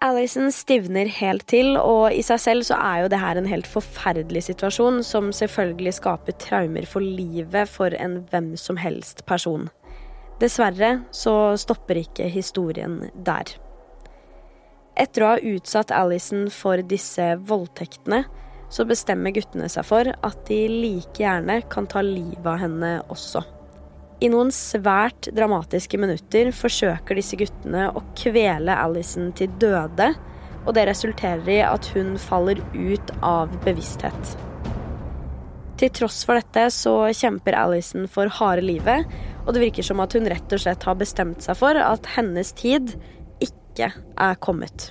Alison 0.00 0.48
stivner 0.48 1.10
helt 1.12 1.42
til, 1.52 1.74
og 1.76 2.14
i 2.16 2.22
seg 2.24 2.40
selv 2.40 2.64
så 2.64 2.78
er 2.80 3.02
jo 3.02 3.10
det 3.12 3.18
her 3.20 3.36
en 3.36 3.48
helt 3.50 3.68
forferdelig 3.68 4.46
situasjon, 4.46 5.02
som 5.04 5.28
selvfølgelig 5.36 5.92
skaper 5.98 6.38
traumer 6.40 6.86
for 6.88 7.04
livet 7.04 7.68
for 7.68 7.92
en 7.92 8.22
hvem 8.30 8.54
som 8.56 8.80
helst 8.80 9.26
person. 9.28 9.68
Dessverre 10.40 11.02
så 11.12 11.52
stopper 11.60 12.00
ikke 12.00 12.30
historien 12.32 13.10
der. 13.12 13.52
Etter 14.96 15.26
å 15.26 15.34
ha 15.34 15.52
utsatt 15.52 15.92
Alison 15.92 16.48
for 16.48 16.80
disse 16.80 17.34
voldtektene, 17.36 18.24
så 18.72 18.88
bestemmer 18.88 19.36
guttene 19.36 19.68
seg 19.68 19.84
for 19.84 20.08
at 20.08 20.44
de 20.48 20.62
like 20.72 21.20
gjerne 21.20 21.60
kan 21.68 21.88
ta 21.90 22.00
livet 22.06 22.48
av 22.48 22.62
henne 22.64 22.96
også. 23.12 23.44
I 24.20 24.28
noen 24.28 24.50
svært 24.52 25.30
dramatiske 25.32 25.96
minutter 26.00 26.50
forsøker 26.52 27.16
disse 27.16 27.38
guttene 27.40 27.86
å 27.96 28.02
kvele 28.18 28.74
Alison 28.76 29.30
til 29.36 29.48
døde, 29.62 30.10
og 30.66 30.74
det 30.76 30.84
resulterer 30.90 31.48
i 31.48 31.62
at 31.64 31.88
hun 31.94 32.18
faller 32.20 32.60
ut 32.76 33.14
av 33.24 33.54
bevissthet. 33.64 34.34
Til 35.80 35.92
tross 35.96 36.18
for 36.28 36.36
dette 36.36 36.66
så 36.76 36.92
kjemper 37.16 37.56
Alison 37.56 38.04
for 38.12 38.28
harde 38.36 38.66
livet, 38.66 39.08
og 39.46 39.54
det 39.56 39.64
virker 39.64 39.86
som 39.88 40.04
at 40.04 40.12
hun 40.12 40.28
rett 40.28 40.52
og 40.52 40.60
slett 40.60 40.84
har 40.84 41.00
bestemt 41.00 41.40
seg 41.46 41.56
for 41.56 41.80
at 41.80 42.12
hennes 42.18 42.52
tid 42.60 42.92
ikke 43.40 43.88
er 44.20 44.36
kommet. 44.44 44.90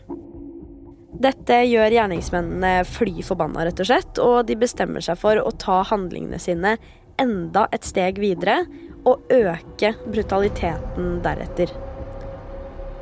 Dette 1.19 1.61
gjør 1.67 1.93
gjerningsmennene 1.93 2.81
fly 2.87 3.21
forbanna, 3.27 3.67
rett 3.67 3.83
og 3.83 3.91
slett, 3.91 4.21
og 4.23 4.47
de 4.49 4.57
bestemmer 4.57 5.05
seg 5.05 5.21
for 5.21 5.37
å 5.37 5.53
ta 5.61 5.83
handlingene 5.85 6.41
sine 6.41 6.79
enda 7.19 7.67
et 7.75 7.85
steg 7.85 8.17
videre 8.23 8.63
og 9.07 9.31
øke 9.31 9.93
brutaliteten 10.05 11.19
deretter. 11.23 11.71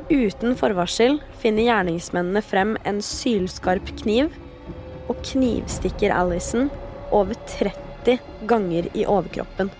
Uten 0.08 0.54
forvarsel 0.56 1.18
finner 1.40 1.66
gjerningsmennene 1.66 2.40
frem 2.44 2.76
en 2.88 3.02
sylskarp 3.04 3.90
kniv 4.00 4.32
og 5.08 5.20
knivstikker 5.26 6.14
Alison 6.14 6.70
over 7.12 7.36
30 7.58 8.18
ganger 8.48 8.88
i 8.96 9.04
overkroppen. 9.04 9.70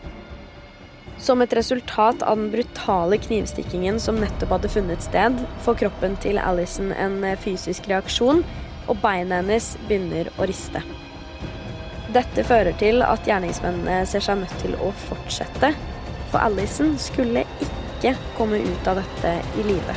Som 1.19 1.43
et 1.43 1.55
resultat 1.57 2.23
av 2.23 2.37
den 2.39 2.53
brutale 2.53 3.19
knivstikkingen 3.19 3.99
som 4.01 4.21
nettopp 4.21 4.53
hadde 4.55 4.71
funnet 4.71 5.03
sted, 5.03 5.41
får 5.65 5.81
kroppen 5.81 6.15
til 6.23 6.39
Alison 6.39 6.93
en 6.95 7.25
fysisk 7.43 7.89
reaksjon, 7.91 8.45
og 8.89 9.01
beinet 9.03 9.43
hennes 9.43 9.75
begynner 9.89 10.31
å 10.39 10.47
riste. 10.49 10.85
Dette 12.15 12.45
fører 12.47 12.77
til 12.81 13.03
at 13.05 13.27
gjerningsmennene 13.29 14.05
ser 14.09 14.25
seg 14.25 14.39
nødt 14.41 14.55
til 14.63 14.77
å 14.81 14.93
fortsette 15.09 15.75
for 16.31 16.43
Alison 16.45 16.95
skulle 17.01 17.45
ikke 17.65 18.15
komme 18.37 18.61
ut 18.63 18.89
av 18.91 19.01
dette 19.01 19.35
i 19.59 19.67
live. 19.67 19.97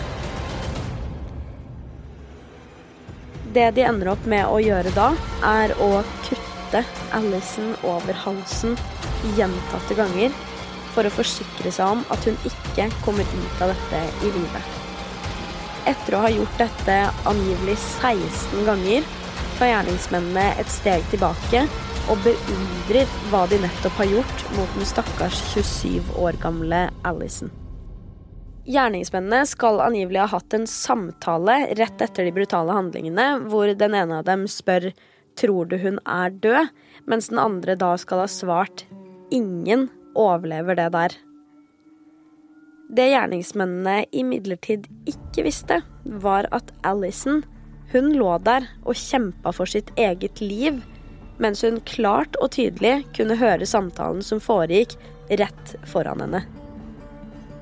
Det 3.51 3.67
de 3.75 3.83
ender 3.83 4.13
opp 4.13 4.25
med 4.31 4.47
å 4.47 4.61
gjøre 4.63 4.93
da, 4.95 5.09
er 5.43 5.73
å 5.83 5.89
kutte 6.23 6.85
Alison 7.17 7.73
over 7.83 8.15
halsen 8.23 8.77
gjentatte 9.35 9.97
ganger 9.97 10.31
for 10.95 11.07
å 11.07 11.13
forsikre 11.13 11.71
seg 11.71 11.97
om 11.97 12.05
at 12.13 12.27
hun 12.27 12.37
ikke 12.47 12.87
kommer 13.05 13.27
ut 13.27 13.63
av 13.63 13.73
dette 13.73 14.05
i 14.23 14.31
live. 14.37 14.61
Etter 15.89 16.15
å 16.15 16.23
ha 16.23 16.31
gjort 16.31 16.59
dette 16.61 16.97
angivelig 17.27 17.75
16 17.81 18.63
ganger, 18.67 19.07
tar 19.61 19.69
gjerningsmennene 19.69 20.43
et 20.57 20.69
steg 20.73 21.03
tilbake 21.11 21.59
og 22.09 22.21
beundrer 22.25 23.09
hva 23.29 23.43
de 23.45 23.59
nettopp 23.61 23.99
har 23.99 24.07
gjort 24.09 24.39
mot 24.55 24.71
den 24.73 24.87
stakkars 24.89 25.37
27 25.51 26.15
år 26.17 26.39
gamle 26.41 26.79
Alison. 27.05 27.51
Gjerningsmennene 28.65 29.43
skal 29.45 29.83
angivelig 29.85 30.23
ha 30.23 30.31
hatt 30.31 30.57
en 30.57 30.65
samtale 30.65 31.59
rett 31.77 32.01
etter 32.01 32.25
de 32.25 32.33
brutale 32.33 32.73
handlingene, 32.73 33.27
hvor 33.53 33.69
den 33.77 33.93
ene 33.99 34.23
av 34.23 34.25
dem 34.31 34.47
spør 34.49 34.89
tror 35.37 35.69
du 35.69 35.77
hun 35.85 36.01
er 36.09 36.33
død, 36.41 36.73
mens 37.05 37.29
den 37.29 37.43
andre 37.45 37.77
da 37.77 37.93
skal 38.01 38.25
ha 38.25 38.27
svart 38.33 38.87
ingen 39.29 39.91
overlever 40.17 40.81
det 40.81 40.89
der. 40.97 41.19
Det 42.89 43.11
gjerningsmennene 43.13 44.07
imidlertid 44.09 44.89
ikke 45.05 45.45
visste, 45.45 45.83
var 46.01 46.49
at 46.49 46.73
Alison 46.81 47.43
hun 47.91 48.13
lå 48.15 48.37
der 48.45 48.67
og 48.83 48.97
kjempa 48.97 49.53
for 49.55 49.69
sitt 49.69 49.91
eget 49.99 50.41
liv, 50.41 50.81
mens 51.41 51.63
hun 51.65 51.79
klart 51.87 52.37
og 52.41 52.53
tydelig 52.55 53.01
kunne 53.17 53.39
høre 53.39 53.67
samtalen 53.67 54.21
som 54.25 54.41
foregikk 54.43 54.97
rett 55.41 55.75
foran 55.89 56.23
henne. 56.23 56.43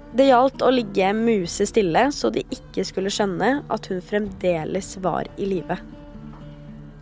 Det 0.10 0.26
gjaldt 0.26 0.64
å 0.66 0.72
ligge 0.74 1.12
musestille 1.14 2.08
så 2.16 2.32
de 2.34 2.42
ikke 2.50 2.86
skulle 2.88 3.14
skjønne 3.14 3.60
at 3.70 3.90
hun 3.92 4.02
fremdeles 4.02 4.96
var 5.04 5.30
i 5.38 5.50
live. 5.52 5.78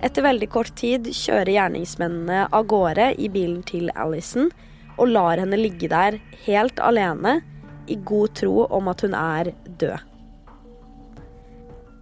Etter 0.04 0.26
veldig 0.28 0.50
kort 0.54 0.74
tid 0.78 1.08
kjører 1.10 1.56
gjerningsmennene 1.56 2.44
av 2.54 2.68
gårde 2.70 3.14
i 3.18 3.30
bilen 3.34 3.64
til 3.66 3.90
Alison 3.96 4.52
og 4.98 5.14
lar 5.14 5.40
henne 5.42 5.58
ligge 5.58 5.90
der 5.90 6.20
helt 6.46 6.82
alene, 6.84 7.40
i 7.88 7.96
god 8.04 8.34
tro 8.36 8.66
om 8.76 8.90
at 8.92 9.02
hun 9.06 9.14
er 9.16 9.54
død. 9.80 10.07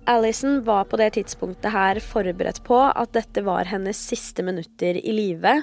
Alison 0.08 0.64
var 0.64 0.84
på 0.86 0.98
det 1.02 1.16
tidspunktet 1.16 1.74
her 1.74 2.00
forberedt 2.04 2.62
på 2.68 2.78
at 2.78 3.14
dette 3.18 3.42
var 3.46 3.66
hennes 3.66 3.98
siste 3.98 4.44
minutter 4.46 5.00
i 5.02 5.14
live, 5.16 5.56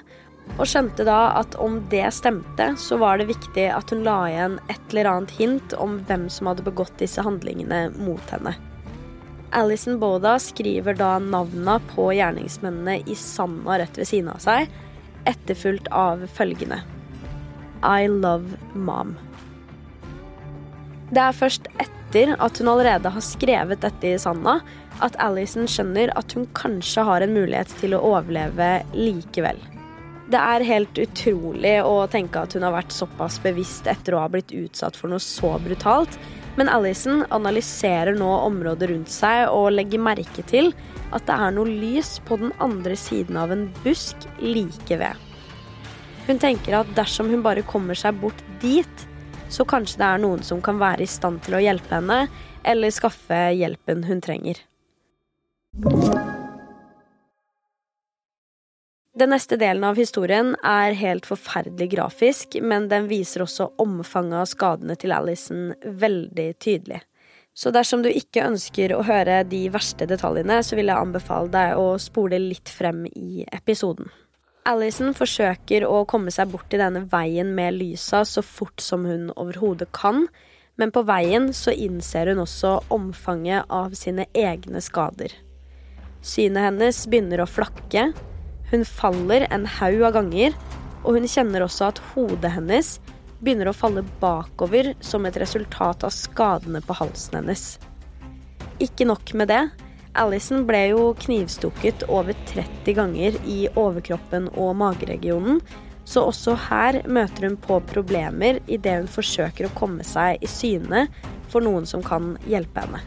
og 0.58 0.66
skjønte 0.66 1.06
da 1.06 1.18
at 1.38 1.54
om 1.62 1.78
det 1.92 2.08
stemte, 2.16 2.72
så 2.74 2.98
var 2.98 3.20
det 3.20 3.28
viktig 3.30 3.68
at 3.70 3.94
hun 3.94 4.02
la 4.02 4.16
igjen 4.26 4.58
et 4.66 4.82
eller 4.90 5.10
annet 5.12 5.34
hint 5.38 5.76
om 5.78 6.00
hvem 6.08 6.26
som 6.32 6.50
hadde 6.50 6.66
begått 6.66 6.98
disse 6.98 7.22
handlingene 7.22 7.84
mot 8.00 8.34
henne. 8.34 8.56
Alison 9.54 10.00
Boda 10.00 10.34
skriver 10.40 10.96
da 10.98 11.18
navna 11.22 11.78
på 11.92 12.08
gjerningsmennene 12.16 12.98
i 13.06 13.14
sanda 13.14 13.78
rett 13.78 14.00
ved 14.00 14.10
siden 14.10 14.32
av 14.32 14.42
seg, 14.42 14.66
etterfulgt 15.28 15.86
av 15.94 16.26
følgende 16.34 16.80
I 17.86 18.08
love 18.10 18.58
mom. 18.74 19.14
Det 21.12 21.20
er 21.20 21.36
først 21.36 21.68
etter 21.76 21.91
at 22.12 22.58
hun 22.58 22.68
allerede 22.68 23.08
har 23.08 23.24
skrevet 23.24 23.80
dette 23.80 24.06
i 24.06 24.18
sanda, 24.20 24.60
at 25.00 25.16
Alison 25.22 25.64
skjønner 25.64 26.12
at 26.18 26.32
hun 26.36 26.44
kanskje 26.52 27.04
har 27.08 27.24
en 27.24 27.32
mulighet 27.32 27.72
til 27.80 27.96
å 27.96 28.02
overleve 28.12 28.82
likevel. 28.92 29.56
Det 30.28 30.38
er 30.38 30.64
helt 30.64 30.98
utrolig 31.00 31.74
å 31.84 32.06
tenke 32.12 32.40
at 32.44 32.52
hun 32.56 32.62
har 32.64 32.72
vært 32.76 32.92
såpass 32.92 33.40
bevisst 33.42 33.88
etter 33.90 34.14
å 34.14 34.22
ha 34.22 34.28
blitt 34.32 34.52
utsatt 34.52 34.96
for 34.96 35.12
noe 35.12 35.20
så 35.20 35.56
brutalt, 35.64 36.14
men 36.56 36.68
Alison 36.68 37.24
analyserer 37.32 38.16
nå 38.16 38.28
området 38.44 38.90
rundt 38.90 39.12
seg 39.12 39.48
og 39.48 39.72
legger 39.72 40.04
merke 40.04 40.44
til 40.44 40.72
at 41.12 41.24
det 41.28 41.36
er 41.36 41.56
noe 41.56 41.68
lys 41.68 42.18
på 42.28 42.38
den 42.40 42.52
andre 42.60 42.96
siden 42.96 43.40
av 43.40 43.52
en 43.52 43.66
busk 43.84 44.28
like 44.40 45.00
ved. 45.00 45.16
Hun 46.28 46.38
tenker 46.38 46.78
at 46.78 46.92
dersom 46.96 47.32
hun 47.32 47.42
bare 47.44 47.64
kommer 47.66 47.98
seg 47.98 48.20
bort 48.20 48.44
dit, 48.62 49.08
så 49.52 49.66
kanskje 49.68 50.00
det 50.00 50.08
er 50.08 50.22
noen 50.22 50.42
som 50.46 50.62
kan 50.64 50.80
være 50.80 51.04
i 51.04 51.10
stand 51.10 51.42
til 51.44 51.58
å 51.58 51.62
hjelpe 51.62 51.98
henne, 51.98 52.24
eller 52.64 52.94
skaffe 52.94 53.44
hjelpen 53.56 54.06
hun 54.08 54.22
trenger. 54.24 54.62
Den 59.12 59.28
neste 59.28 59.58
delen 59.60 59.84
av 59.84 59.98
historien 60.00 60.54
er 60.64 60.96
helt 60.96 61.26
forferdelig 61.28 61.90
grafisk, 61.92 62.56
men 62.64 62.88
den 62.88 63.10
viser 63.10 63.44
også 63.44 63.68
omfanget 63.82 64.38
av 64.40 64.48
skadene 64.48 64.96
til 64.96 65.12
Alison 65.12 65.74
veldig 65.84 66.48
tydelig. 66.56 67.02
Så 67.52 67.68
dersom 67.74 68.00
du 68.00 68.08
ikke 68.08 68.46
ønsker 68.48 68.94
å 68.96 69.02
høre 69.04 69.42
de 69.44 69.66
verste 69.72 70.08
detaljene, 70.08 70.62
så 70.64 70.78
vil 70.78 70.88
jeg 70.88 70.96
anbefale 70.96 71.52
deg 71.52 71.76
å 71.76 71.90
spole 72.00 72.40
litt 72.40 72.72
frem 72.72 73.04
i 73.12 73.44
episoden. 73.52 74.08
Alison 74.68 75.10
forsøker 75.16 75.82
å 75.88 76.04
komme 76.06 76.30
seg 76.30 76.52
bort 76.52 76.70
i 76.70 76.78
denne 76.78 77.02
veien 77.10 77.50
med 77.56 77.74
lysa 77.80 78.22
så 78.28 78.44
fort 78.46 78.82
som 78.82 79.06
hun 79.08 79.32
overhodet 79.34 79.88
kan, 79.96 80.28
men 80.78 80.92
på 80.94 81.02
veien 81.08 81.50
så 81.56 81.74
innser 81.74 82.30
hun 82.30 82.44
også 82.44 82.76
omfanget 82.94 83.66
av 83.66 83.96
sine 83.98 84.28
egne 84.38 84.80
skader. 84.84 85.34
Synet 86.22 86.68
hennes 86.68 87.00
begynner 87.10 87.42
å 87.42 87.50
flakke, 87.50 88.12
hun 88.70 88.86
faller 88.86 89.48
en 89.50 89.66
haug 89.80 90.06
av 90.06 90.14
ganger, 90.20 90.54
og 91.02 91.18
hun 91.18 91.26
kjenner 91.26 91.66
også 91.66 91.90
at 91.90 92.00
hodet 92.12 92.54
hennes 92.54 92.94
begynner 93.42 93.72
å 93.72 93.74
falle 93.74 94.06
bakover 94.22 94.92
som 95.02 95.26
et 95.26 95.36
resultat 95.42 96.06
av 96.06 96.14
skadene 96.14 96.80
på 96.86 96.94
halsen 97.02 97.40
hennes. 97.40 97.64
Ikke 98.78 99.06
nok 99.10 99.34
med 99.34 99.50
det. 99.50 99.64
Alison 100.14 100.66
ble 100.68 100.80
jo 100.90 101.04
knivstukket 101.16 102.04
over 102.12 102.36
30 102.50 102.96
ganger 102.98 103.38
i 103.48 103.64
overkroppen 103.80 104.50
og 104.52 104.74
mageregionen, 104.76 105.62
så 106.04 106.26
også 106.28 106.56
her 106.68 106.98
møter 107.06 107.46
hun 107.46 107.56
på 107.62 107.78
problemer 107.88 108.58
idet 108.66 108.98
hun 108.98 109.08
forsøker 109.08 109.68
å 109.68 109.74
komme 109.78 110.04
seg 110.04 110.42
i 110.42 110.50
syne 110.50 111.06
for 111.52 111.64
noen 111.64 111.86
som 111.88 112.02
kan 112.04 112.34
hjelpe 112.50 112.84
henne. 112.84 113.00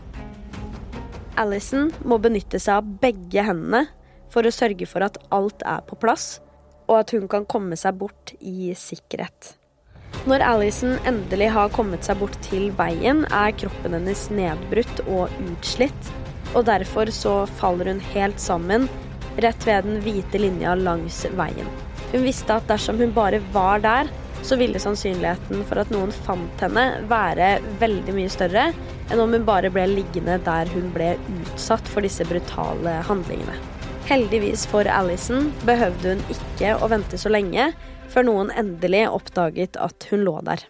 Alison 1.38 1.92
må 2.08 2.18
benytte 2.24 2.62
seg 2.64 2.80
av 2.80 2.90
begge 3.04 3.44
hendene 3.44 3.84
for 4.32 4.48
å 4.48 4.56
sørge 4.56 4.88
for 4.90 5.06
at 5.06 5.20
alt 5.36 5.62
er 5.68 5.84
på 5.86 6.00
plass, 6.00 6.40
og 6.88 7.02
at 7.02 7.14
hun 7.14 7.28
kan 7.30 7.46
komme 7.50 7.78
seg 7.78 8.00
bort 8.00 8.34
i 8.40 8.72
sikkerhet. 8.78 9.56
Når 10.26 10.42
Alison 10.42 10.96
endelig 11.06 11.52
har 11.54 11.74
kommet 11.76 12.08
seg 12.08 12.18
bort 12.22 12.38
til 12.48 12.72
veien, 12.80 13.26
er 13.30 13.54
kroppen 13.60 13.94
hennes 13.94 14.30
nedbrutt 14.34 15.04
og 15.06 15.34
utslitt, 15.52 16.14
og 16.56 16.66
derfor 16.70 17.12
så 17.14 17.36
faller 17.60 17.92
hun 17.92 18.04
helt 18.14 18.40
sammen 18.42 18.88
rett 19.44 19.68
ved 19.68 19.84
den 19.88 20.00
hvite 20.04 20.40
linja 20.40 20.76
langs 20.80 21.26
veien. 21.36 21.68
Hun 22.14 22.24
visste 22.24 22.56
at 22.56 22.68
dersom 22.70 23.00
hun 23.02 23.12
bare 23.16 23.42
var 23.54 23.84
der, 23.84 24.12
så 24.46 24.56
ville 24.60 24.80
sannsynligheten 24.80 25.64
for 25.68 25.82
at 25.82 25.92
noen 25.92 26.12
fant 26.14 26.62
henne, 26.62 26.86
være 27.10 27.58
veldig 27.82 28.14
mye 28.16 28.32
større 28.32 28.70
enn 29.12 29.22
om 29.22 29.34
hun 29.34 29.48
bare 29.48 29.72
ble 29.74 29.88
liggende 29.90 30.38
der 30.46 30.70
hun 30.74 30.92
ble 30.94 31.16
utsatt 31.40 31.90
for 31.92 32.06
disse 32.06 32.26
brutale 32.30 33.00
handlingene. 33.10 33.58
Heldigvis 34.06 34.68
for 34.70 34.86
Alison 34.86 35.50
behøvde 35.66 36.14
hun 36.14 36.24
ikke 36.38 36.76
å 36.78 36.92
vente 36.94 37.18
så 37.18 37.32
lenge 37.34 37.72
før 38.14 38.30
noen 38.30 38.54
endelig 38.54 39.08
oppdaget 39.10 39.82
at 39.82 40.08
hun 40.12 40.28
lå 40.28 40.38
der. 40.46 40.62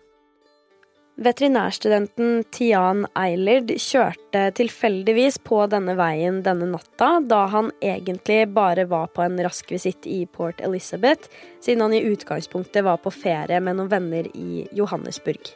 Veterinærstudenten 1.16 2.42
Tian 2.52 3.06
Eilerd 3.16 3.70
kjørte 3.80 4.50
tilfeldigvis 4.58 5.38
på 5.48 5.62
denne 5.72 5.94
veien 5.96 6.42
denne 6.44 6.68
natta, 6.68 7.22
da 7.24 7.46
han 7.54 7.70
egentlig 7.80 8.42
bare 8.52 8.84
var 8.92 9.08
på 9.16 9.24
en 9.24 9.40
rask 9.40 9.72
visitt 9.72 10.04
i 10.12 10.26
Port 10.28 10.60
Elizabeth, 10.60 11.32
siden 11.64 11.86
han 11.86 11.96
i 11.96 12.04
utgangspunktet 12.04 12.84
var 12.84 13.00
på 13.00 13.16
ferie 13.16 13.62
med 13.64 13.80
noen 13.80 13.94
venner 13.96 14.28
i 14.36 14.66
Johannesburg. 14.76 15.54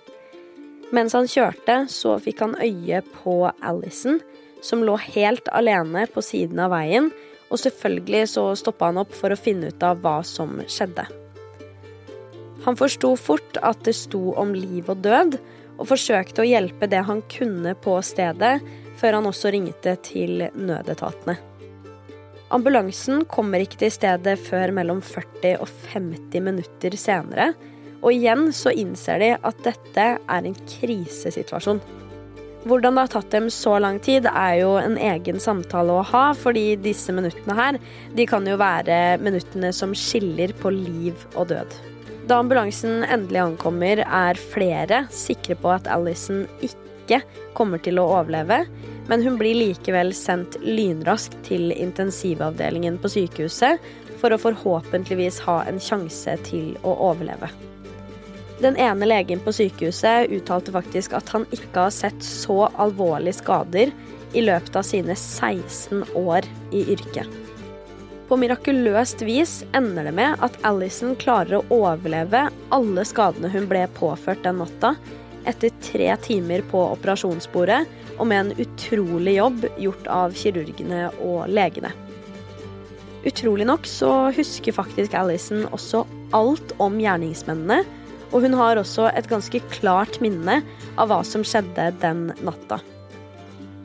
Mens 0.95 1.13
han 1.17 1.27
kjørte, 1.27 1.81
så 1.91 2.15
fikk 2.23 2.39
han 2.45 2.55
øye 2.63 3.03
på 3.19 3.41
Alison, 3.59 4.23
som 4.63 4.87
lå 4.87 4.95
helt 5.11 5.51
alene 5.51 6.07
på 6.07 6.23
siden 6.23 6.63
av 6.63 6.71
veien, 6.71 7.11
og 7.51 7.59
selvfølgelig 7.59 8.29
så 8.31 8.51
stoppa 8.55 8.93
han 8.93 9.03
opp 9.03 9.11
for 9.11 9.35
å 9.35 9.43
finne 9.43 9.73
ut 9.73 9.83
av 9.83 9.99
hva 10.05 10.21
som 10.23 10.61
skjedde. 10.71 11.09
Han 12.65 12.77
forsto 12.79 13.13
fort 13.19 13.59
at 13.63 13.83
det 13.87 13.95
sto 13.97 14.33
om 14.39 14.53
liv 14.55 14.89
og 14.91 15.03
død, 15.05 15.39
og 15.79 15.87
forsøkte 15.87 16.43
å 16.43 16.47
hjelpe 16.47 16.89
det 16.91 17.05
han 17.07 17.21
kunne 17.31 17.75
på 17.79 17.93
stedet, 18.03 18.57
før 18.99 19.19
han 19.19 19.29
også 19.29 19.53
ringte 19.55 19.95
til 20.03 20.43
nødetatene. 20.51 21.37
Ambulansen 22.49 23.23
kommer 23.29 23.61
ikke 23.61 23.83
til 23.83 23.93
stedet 23.93 24.35
før 24.41 24.73
mellom 24.75 25.03
40 25.05 25.61
og 25.61 25.69
50 25.93 26.43
minutter 26.43 26.97
senere, 26.99 27.51
og 27.99 28.15
igjen 28.15 28.49
så 28.55 28.73
innser 28.73 29.21
de 29.21 29.31
at 29.35 29.63
dette 29.63 30.05
er 30.17 30.47
en 30.49 30.57
krisesituasjon. 30.73 31.81
Hvordan 32.67 32.97
det 32.97 33.03
har 33.05 33.11
tatt 33.13 33.29
dem 33.31 33.47
så 33.53 33.77
lang 33.79 34.01
tid, 34.03 34.27
er 34.27 34.57
jo 34.59 34.73
en 34.81 34.97
egen 34.99 35.39
samtale 35.39 35.93
å 35.95 36.03
ha, 36.09 36.25
fordi 36.35 36.73
disse 36.81 37.13
minuttene 37.15 37.55
her, 37.55 37.79
de 38.17 38.25
kan 38.27 38.47
jo 38.47 38.57
være 38.59 39.19
minuttene 39.23 39.71
som 39.75 39.95
skiller 39.95 40.51
på 40.59 40.73
liv 40.75 41.15
og 41.35 41.53
død. 41.53 41.79
Da 42.29 42.37
ambulansen 42.37 43.03
endelig 43.09 43.39
ankommer, 43.41 44.03
er 44.05 44.37
flere 44.51 44.99
sikre 45.09 45.55
på 45.57 45.71
at 45.73 45.87
Alison 45.89 46.43
ikke 46.61 47.23
kommer 47.57 47.81
til 47.81 47.97
å 47.97 48.03
overleve, 48.19 48.59
men 49.09 49.23
hun 49.25 49.39
blir 49.39 49.57
likevel 49.57 50.11
sendt 50.13 50.59
lynraskt 50.61 51.39
til 51.47 51.73
intensivavdelingen 51.73 52.99
på 53.01 53.09
sykehuset 53.15 53.81
for 54.21 54.35
å 54.35 54.41
forhåpentligvis 54.43 55.41
ha 55.47 55.63
en 55.71 55.81
sjanse 55.81 56.37
til 56.45 56.75
å 56.85 56.93
overleve. 57.09 57.49
Den 58.61 58.77
ene 58.77 59.09
legen 59.09 59.41
på 59.41 59.55
sykehuset 59.55 60.29
uttalte 60.35 60.75
faktisk 60.75 61.17
at 61.17 61.33
han 61.33 61.49
ikke 61.55 61.87
har 61.87 61.95
sett 61.95 62.21
så 62.21 62.67
alvorlige 62.77 63.39
skader 63.39 63.95
i 64.37 64.45
løpet 64.45 64.77
av 64.77 64.85
sine 64.85 65.17
16 65.17 66.11
år 66.19 66.45
i 66.75 66.85
yrket. 66.93 67.48
På 68.29 68.37
mirakuløst 68.37 69.23
vis 69.25 69.63
ender 69.73 70.05
det 70.05 70.11
med 70.13 70.41
at 70.45 70.57
Alison 70.67 71.15
klarer 71.17 71.57
å 71.57 71.79
overleve 71.79 72.43
alle 72.69 73.05
skadene 73.07 73.49
hun 73.49 73.65
ble 73.71 73.87
påført 73.95 74.43
den 74.45 74.59
natta, 74.61 74.91
etter 75.49 75.73
tre 75.81 76.11
timer 76.21 76.61
på 76.69 76.83
operasjonsbordet 76.91 77.79
og 78.19 78.27
med 78.29 78.43
en 78.43 78.67
utrolig 78.67 79.33
jobb 79.39 79.65
gjort 79.81 80.11
av 80.13 80.37
kirurgene 80.37 81.07
og 81.25 81.49
legene. 81.49 81.89
Utrolig 83.25 83.65
nok 83.65 83.89
så 83.89 84.11
husker 84.37 84.77
faktisk 84.77 85.17
Alison 85.17 85.65
også 85.73 86.05
alt 86.37 86.75
om 86.77 87.01
gjerningsmennene, 87.01 87.81
og 88.29 88.45
hun 88.45 88.53
har 88.61 88.77
også 88.77 89.09
et 89.09 89.25
ganske 89.31 89.63
klart 89.73 90.21
minne 90.21 90.61
av 91.01 91.09
hva 91.09 91.23
som 91.25 91.41
skjedde 91.41 91.89
den 92.05 92.27
natta. 92.45 92.77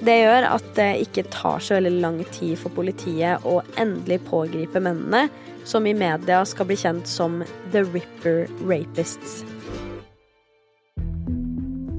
Det 0.04 0.14
gjør 0.20 0.44
at 0.50 0.64
det 0.76 0.90
ikke 1.06 1.22
tar 1.32 1.62
så 1.64 1.78
veldig 1.78 2.00
lang 2.02 2.18
tid 2.34 2.58
for 2.60 2.74
politiet 2.76 3.44
å 3.48 3.62
endelig 3.80 4.18
pågripe 4.28 4.82
mennene, 4.84 5.30
som 5.64 5.86
i 5.88 5.94
media 5.96 6.42
skal 6.44 6.68
bli 6.68 6.76
kjent 6.76 7.08
som 7.08 7.38
The 7.72 7.86
Ripper 7.86 8.44
Rapists. 8.68 9.40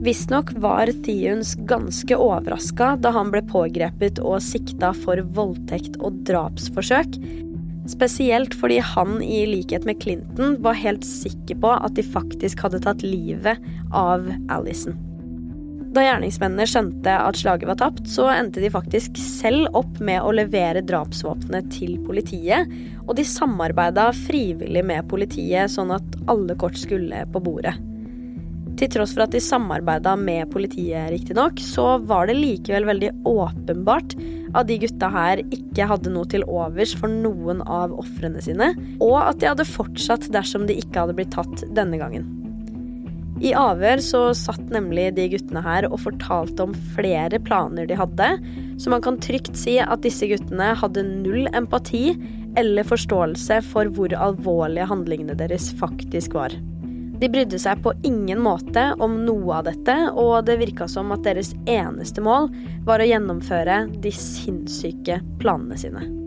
Visstnok 0.06 0.52
var 0.62 0.91
Theons 1.08 1.56
ganske 1.65 2.13
overraska 2.22 2.91
da 3.02 3.10
han 3.15 3.32
ble 3.34 3.41
pågrepet 3.50 4.22
og 4.22 4.38
sikta 4.46 4.91
for 5.00 5.24
voldtekt 5.34 5.98
og 5.98 6.22
drapsforsøk. 6.30 7.18
Spesielt 7.89 8.54
fordi 8.58 8.78
han, 8.86 9.18
i 9.26 9.48
likhet 9.50 9.89
med 9.89 9.98
Clinton, 10.06 10.60
var 10.62 10.78
helt 10.78 11.06
sikker 11.10 11.58
på 11.65 11.74
at 11.74 11.98
de 11.98 12.06
faktisk 12.06 12.62
hadde 12.68 12.86
tatt 12.86 13.02
livet 13.02 13.65
av 13.89 14.30
Alison. 14.54 14.94
Da 15.95 16.03
gjerningsmennene 16.03 16.65
skjønte 16.67 17.12
at 17.23 17.38
slaget 17.39 17.69
var 17.69 17.77
tapt, 17.79 18.03
så 18.12 18.25
endte 18.34 18.60
de 18.60 18.67
faktisk 18.73 19.15
selv 19.21 19.69
opp 19.79 20.01
med 20.03 20.19
å 20.19 20.34
levere 20.36 20.84
drapsvåpenet 20.84 21.69
til 21.71 21.95
politiet, 22.03 22.67
og 23.05 23.13
de 23.15 23.23
samarbeida 23.23 24.10
frivillig 24.25 24.84
med 24.84 25.08
politiet 25.08 25.71
sånn 25.71 25.93
at 25.95 26.17
alle 26.27 26.58
kort 26.60 26.75
skulle 26.81 27.23
på 27.31 27.43
bordet. 27.47 27.77
Til 28.75 28.91
tross 28.91 29.13
for 29.15 29.23
at 29.23 29.31
de 29.31 29.39
samarbeida 29.39 30.17
med 30.19 30.51
politiet, 30.51 31.13
riktignok, 31.13 31.63
så 31.63 31.93
var 32.03 32.27
det 32.27 32.36
likevel 32.41 32.89
veldig 32.89 33.13
åpenbart 33.31 34.17
at 34.51 34.67
de 34.67 34.81
gutta 34.84 35.08
her 35.13 35.39
ikke 35.47 35.88
hadde 35.88 36.12
noe 36.12 36.27
til 36.27 36.43
overs 36.43 36.91
for 36.99 37.08
noen 37.08 37.63
av 37.63 37.95
ofrene 37.95 38.43
sine, 38.43 38.73
og 38.99 39.21
at 39.21 39.39
de 39.39 39.53
hadde 39.53 39.71
fortsatt 39.71 40.27
dersom 40.36 40.67
de 40.67 40.75
ikke 40.81 41.05
hadde 41.05 41.15
blitt 41.15 41.31
tatt 41.38 41.63
denne 41.71 42.01
gangen. 42.03 42.44
I 43.43 43.52
avhør 43.60 44.00
så 44.00 44.21
satt 44.38 44.69
nemlig 44.71 45.10
de 45.17 45.26
guttene 45.34 45.63
her 45.65 45.89
og 45.89 46.00
fortalte 46.06 46.63
om 46.63 46.76
flere 46.95 47.39
planer 47.43 47.88
de 47.89 47.98
hadde, 48.00 48.30
så 48.80 48.93
man 48.93 49.04
kan 49.04 49.19
trygt 49.19 49.58
si 49.60 49.76
at 49.84 50.06
disse 50.06 50.30
guttene 50.32 50.71
hadde 50.80 51.04
null 51.04 51.50
empati 51.52 52.13
eller 52.56 52.88
forståelse 52.88 53.60
for 53.74 53.91
hvor 53.91 54.15
alvorlige 54.15 54.88
handlingene 54.88 55.36
deres 55.36 55.74
faktisk 55.82 56.38
var. 56.39 56.56
De 57.19 57.30
brydde 57.32 57.60
seg 57.60 57.80
på 57.84 57.93
ingen 58.08 58.41
måte 58.43 58.89
om 59.04 59.21
noe 59.28 59.60
av 59.60 59.67
dette, 59.69 59.95
og 60.15 60.48
det 60.48 60.60
virka 60.60 60.88
som 60.91 61.13
at 61.15 61.24
deres 61.28 61.54
eneste 61.63 62.24
mål 62.24 62.50
var 62.88 63.04
å 63.04 63.08
gjennomføre 63.08 63.86
de 64.04 64.12
sinnssyke 64.15 65.21
planene 65.39 65.80
sine. 65.80 66.25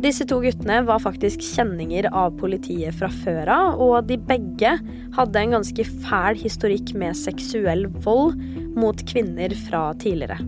Disse 0.00 0.24
to 0.24 0.38
guttene 0.40 0.78
var 0.88 1.02
faktisk 1.02 1.42
kjenninger 1.44 2.06
av 2.16 2.32
politiet 2.40 2.96
fra 2.96 3.10
før 3.12 3.50
av, 3.52 3.80
og 3.84 4.06
de 4.08 4.16
begge 4.16 4.72
hadde 5.16 5.42
en 5.42 5.58
ganske 5.58 5.84
fæl 6.06 6.38
historikk 6.40 6.94
med 6.96 7.18
seksuell 7.18 7.84
vold 8.06 8.38
mot 8.80 9.02
kvinner 9.10 9.52
fra 9.66 9.90
tidligere. 10.00 10.38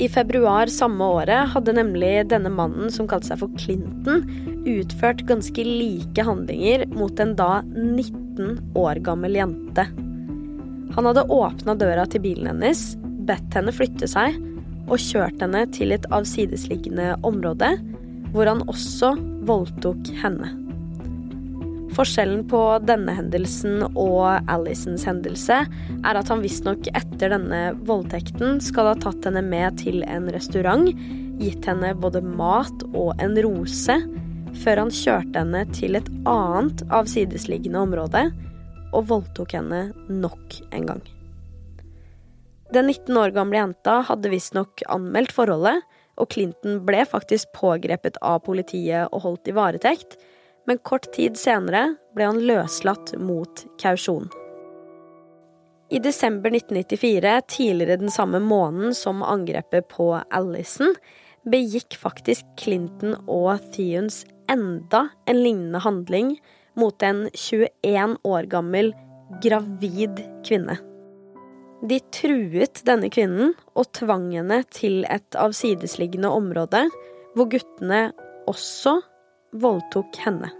I 0.00 0.08
februar 0.12 0.68
samme 0.72 1.04
året 1.18 1.52
hadde 1.52 1.74
nemlig 1.76 2.26
denne 2.30 2.52
mannen, 2.52 2.88
som 2.92 3.08
kalte 3.08 3.28
seg 3.30 3.42
for 3.42 3.52
Clinton, 3.60 4.24
utført 4.68 5.24
ganske 5.28 5.64
like 5.64 6.24
handlinger 6.24 6.86
mot 6.96 7.20
en 7.20 7.34
da 7.36 7.60
19 7.74 8.72
år 8.76 9.00
gammel 9.04 9.36
jente. 9.36 9.84
Han 10.96 11.08
hadde 11.10 11.26
åpna 11.32 11.76
døra 11.76 12.08
til 12.08 12.24
bilen 12.24 12.48
hennes, 12.54 12.94
bedt 13.28 13.56
henne 13.56 13.74
flytte 13.74 14.08
seg 14.08 14.36
og 14.86 15.00
kjørt 15.02 15.44
henne 15.44 15.64
til 15.76 15.92
et 15.92 16.08
avsidesliggende 16.14 17.16
område 17.26 17.74
hvor 18.36 18.50
han 18.50 18.62
også 18.68 19.14
voldtok 19.48 20.12
henne. 20.20 20.52
Forskjellen 21.96 22.42
på 22.50 22.60
denne 22.84 23.14
hendelsen 23.16 23.80
og 23.88 24.50
Alisons 24.52 25.06
hendelse 25.08 25.62
er 25.64 26.18
at 26.20 26.28
han 26.28 26.42
visstnok 26.44 26.90
etter 26.92 27.32
denne 27.32 27.60
voldtekten 27.88 28.60
skal 28.60 28.90
ha 28.90 28.98
tatt 29.00 29.24
henne 29.24 29.40
med 29.46 29.78
til 29.80 30.02
en 30.04 30.28
restaurant, 30.34 30.90
gitt 31.40 31.64
henne 31.68 31.94
både 31.96 32.20
mat 32.20 32.84
og 32.92 33.16
en 33.22 33.38
rose, 33.46 33.96
før 34.60 34.84
han 34.84 34.92
kjørte 34.92 35.40
henne 35.40 35.64
til 35.72 35.96
et 35.96 36.12
annet 36.28 36.84
avsidesliggende 36.92 37.80
område 37.88 38.26
og 38.92 39.08
voldtok 39.08 39.56
henne 39.56 39.86
nok 40.12 40.60
en 40.76 40.88
gang. 40.92 41.04
Den 42.74 42.90
19 42.90 43.16
år 43.16 43.32
gamle 43.32 43.60
jenta 43.60 44.00
hadde 44.08 44.32
visstnok 44.32 44.84
anmeldt 44.92 45.32
forholdet, 45.32 45.80
og 46.16 46.30
Clinton 46.32 46.80
ble 46.86 47.04
faktisk 47.08 47.52
pågrepet 47.56 48.18
av 48.24 48.42
politiet 48.46 49.12
og 49.12 49.22
holdt 49.26 49.50
i 49.50 49.54
varetekt, 49.56 50.16
men 50.66 50.82
kort 50.82 51.08
tid 51.14 51.38
senere 51.38 51.94
ble 52.16 52.26
han 52.26 52.42
løslatt 52.48 53.14
mot 53.22 53.64
kausjon. 53.80 54.28
I 55.86 56.00
desember 56.02 56.50
1994, 56.50 57.40
tidligere 57.46 58.00
den 58.00 58.10
samme 58.10 58.40
måneden 58.42 58.94
som 58.94 59.22
angrepet 59.22 59.86
på 59.92 60.08
Allison, 60.34 60.96
begikk 61.46 61.94
faktisk 62.00 62.42
Clinton 62.58 63.14
og 63.30 63.62
Theons 63.76 64.24
enda 64.50 65.06
en 65.30 65.38
lignende 65.38 65.78
handling 65.84 66.34
mot 66.74 67.02
en 67.06 67.28
21 67.30 68.18
år 68.26 68.50
gammel 68.50 68.90
gravid 69.44 70.24
kvinne. 70.46 70.80
De 71.86 72.00
truet 72.10 72.80
denne 72.86 73.08
kvinnen 73.12 73.52
og 73.78 73.90
tvang 73.94 74.30
henne 74.34 74.62
til 74.74 75.04
et 75.12 75.36
avsidesliggende 75.38 76.30
område, 76.34 76.86
hvor 77.36 77.50
guttene 77.52 78.08
også 78.50 78.96
voldtok 79.62 80.18
henne. 80.24 80.50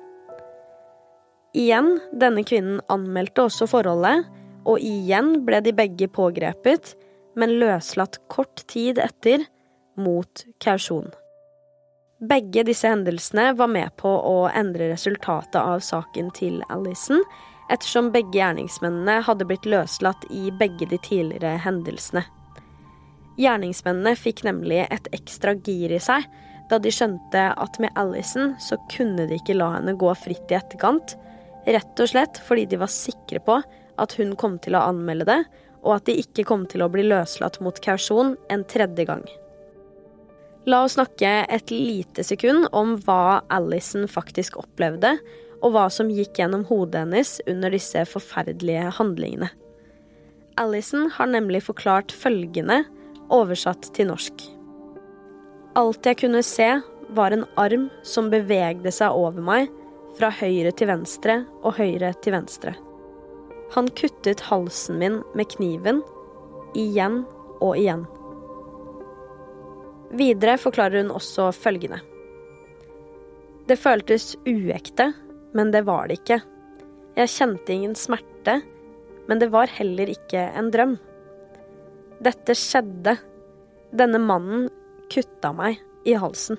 Igjen, 1.56 1.96
denne 2.12 2.44
kvinnen 2.46 2.82
anmeldte 2.92 3.46
også 3.48 3.66
forholdet, 3.70 4.26
og 4.66 4.82
igjen 4.82 5.40
ble 5.46 5.62
de 5.64 5.72
begge 5.74 6.06
pågrepet, 6.12 6.92
men 7.38 7.56
løslatt 7.60 8.20
kort 8.32 8.62
tid 8.70 9.00
etter, 9.02 9.46
mot 9.96 10.44
kausjon. 10.60 11.08
Begge 12.20 12.62
disse 12.68 12.88
hendelsene 12.88 13.50
var 13.56 13.70
med 13.72 13.92
på 14.00 14.08
å 14.08 14.46
endre 14.52 14.90
resultatet 14.92 15.58
av 15.60 15.82
saken 15.84 16.30
til 16.36 16.60
Alison, 16.72 17.24
ettersom 17.72 18.12
begge 18.14 18.38
gjerningsmennene 18.38 19.20
hadde 19.26 19.46
blitt 19.48 19.66
løslatt 19.68 20.26
i 20.30 20.50
begge 20.54 20.88
de 20.90 20.98
tidligere 21.02 21.56
hendelsene. 21.64 22.24
Gjerningsmennene 23.36 24.16
fikk 24.16 24.44
nemlig 24.46 24.84
et 24.86 25.08
ekstra 25.16 25.56
gir 25.58 25.92
i 25.92 26.00
seg 26.00 26.24
da 26.70 26.78
de 26.82 26.90
skjønte 26.90 27.42
at 27.52 27.78
med 27.82 27.94
Alison 27.98 28.54
så 28.62 28.78
kunne 28.90 29.28
de 29.28 29.38
ikke 29.38 29.56
la 29.58 29.76
henne 29.76 29.94
gå 29.98 30.10
fritt 30.18 30.50
i 30.50 30.58
etterkant, 30.58 31.14
rett 31.66 32.02
og 32.02 32.10
slett 32.10 32.40
fordi 32.46 32.66
de 32.70 32.80
var 32.80 32.92
sikre 32.92 33.42
på 33.44 33.60
at 33.96 34.16
hun 34.18 34.34
kom 34.38 34.58
til 34.62 34.76
å 34.76 34.84
anmelde 34.90 35.28
det, 35.28 35.40
og 35.86 35.98
at 35.98 36.08
de 36.08 36.16
ikke 36.18 36.46
kom 36.48 36.66
til 36.70 36.82
å 36.82 36.90
bli 36.90 37.06
løslatt 37.06 37.60
mot 37.62 37.78
kausjon 37.82 38.34
en 38.52 38.64
tredje 38.68 39.06
gang. 39.08 39.22
La 40.66 40.82
oss 40.82 40.96
snakke 40.96 41.44
et 41.46 41.70
lite 41.70 42.24
sekund 42.26 42.66
om 42.74 42.96
hva 43.06 43.42
Alison 43.54 44.08
faktisk 44.10 44.56
opplevde, 44.58 45.12
og 45.62 45.72
hva 45.72 45.86
som 45.92 46.10
gikk 46.12 46.40
gjennom 46.40 46.66
hodet 46.68 47.04
hennes 47.04 47.36
under 47.46 47.72
disse 47.72 48.02
forferdelige 48.10 48.90
handlingene. 48.98 49.48
Alison 50.58 51.06
har 51.14 51.30
nemlig 51.30 51.62
forklart 51.68 52.12
følgende, 52.12 52.82
oversatt 53.30 53.90
til 53.96 54.10
norsk. 54.10 54.42
Alt 55.78 56.06
jeg 56.08 56.18
kunne 56.22 56.42
se, 56.46 56.68
var 57.14 57.34
en 57.34 57.46
arm 57.60 57.88
som 58.06 58.32
bevegde 58.32 58.90
seg 58.94 59.14
over 59.14 59.42
meg, 59.44 59.70
fra 60.16 60.30
høyre 60.32 60.72
til 60.72 60.88
venstre 60.88 61.42
og 61.60 61.76
høyre 61.76 62.10
til 62.24 62.34
venstre. 62.34 62.72
Han 63.76 63.90
kuttet 63.98 64.46
halsen 64.48 64.98
min 65.02 65.20
med 65.36 65.50
kniven, 65.52 66.00
igjen 66.74 67.22
og 67.60 67.76
igjen. 67.76 68.06
Videre 70.14 70.58
forklarer 70.60 71.02
hun 71.02 71.14
også 71.14 71.50
følgende. 71.56 72.02
Det 73.66 73.78
føltes 73.80 74.36
uekte 74.46 75.10
men 75.56 75.70
det 75.70 75.86
var 75.88 76.08
det 76.08 76.20
ikke. 76.20 76.40
Jeg 77.16 77.32
kjente 77.32 77.72
ingen 77.72 77.94
smerte, 77.96 78.60
men 79.26 79.40
det 79.40 79.48
var 79.54 79.72
heller 79.78 80.10
ikke 80.12 80.42
en 80.58 80.68
drøm. 80.74 80.96
Dette 82.20 82.56
skjedde. 82.56 83.16
Denne 83.96 84.20
mannen 84.20 84.66
kutta 85.12 85.52
meg 85.56 85.78
i 86.04 86.16
halsen. 86.18 86.58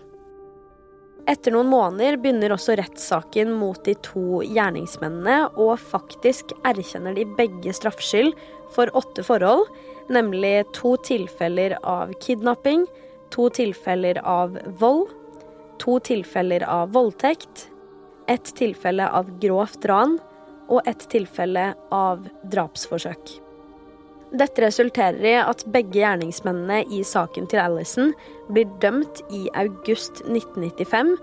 Etter 1.28 1.52
noen 1.54 1.68
måneder 1.70 2.16
begynner 2.24 2.56
også 2.56 2.78
rettssaken 2.80 3.52
mot 3.60 3.82
de 3.86 3.94
to 4.02 4.42
gjerningsmennene, 4.48 5.52
og 5.60 5.76
faktisk 5.78 6.56
erkjenner 6.66 7.18
de 7.18 7.28
begge 7.38 7.74
straffskyld 7.76 8.32
for 8.74 8.90
åtte 8.98 9.26
forhold, 9.28 9.68
nemlig 10.10 10.64
to 10.74 10.96
tilfeller 11.06 11.76
av 11.84 12.16
kidnapping, 12.24 12.88
to 13.34 13.50
tilfeller 13.54 14.20
av 14.26 14.60
vold, 14.80 15.12
to 15.82 16.00
tilfeller 16.00 16.64
av 16.68 16.92
voldtekt, 16.96 17.70
ett 18.28 18.56
tilfelle 18.56 19.10
av 19.10 19.30
grovt 19.40 19.86
ran 19.86 20.18
og 20.68 20.88
ett 20.88 21.10
tilfelle 21.10 21.74
av 21.94 22.28
drapsforsøk. 22.44 23.38
Dette 24.36 24.60
resulterer 24.60 25.24
i 25.24 25.36
at 25.40 25.64
begge 25.72 26.02
gjerningsmennene 26.02 26.82
i 26.92 27.00
saken 27.08 27.48
til 27.48 27.62
Alison 27.64 28.10
blir 28.52 28.68
dømt 28.84 29.22
i 29.32 29.46
august 29.56 30.20
1995, 30.26 31.14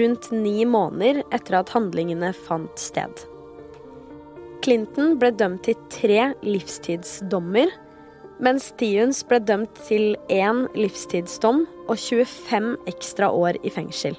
rundt 0.00 0.28
ni 0.34 0.66
måneder 0.68 1.22
etter 1.32 1.56
at 1.62 1.72
handlingene 1.72 2.34
fant 2.36 2.76
sted. 2.80 3.24
Clinton 4.60 5.14
ble 5.16 5.32
dømt 5.32 5.64
til 5.64 5.78
tre 5.88 6.34
livstidsdommer, 6.44 7.72
mens 8.40 8.70
Stevens 8.72 9.22
ble 9.28 9.40
dømt 9.44 9.76
til 9.86 10.14
én 10.32 10.64
livstidsdom 10.76 11.64
og 11.86 11.96
25 11.96 12.74
ekstra 12.90 13.30
år 13.32 13.60
i 13.64 13.72
fengsel. 13.72 14.16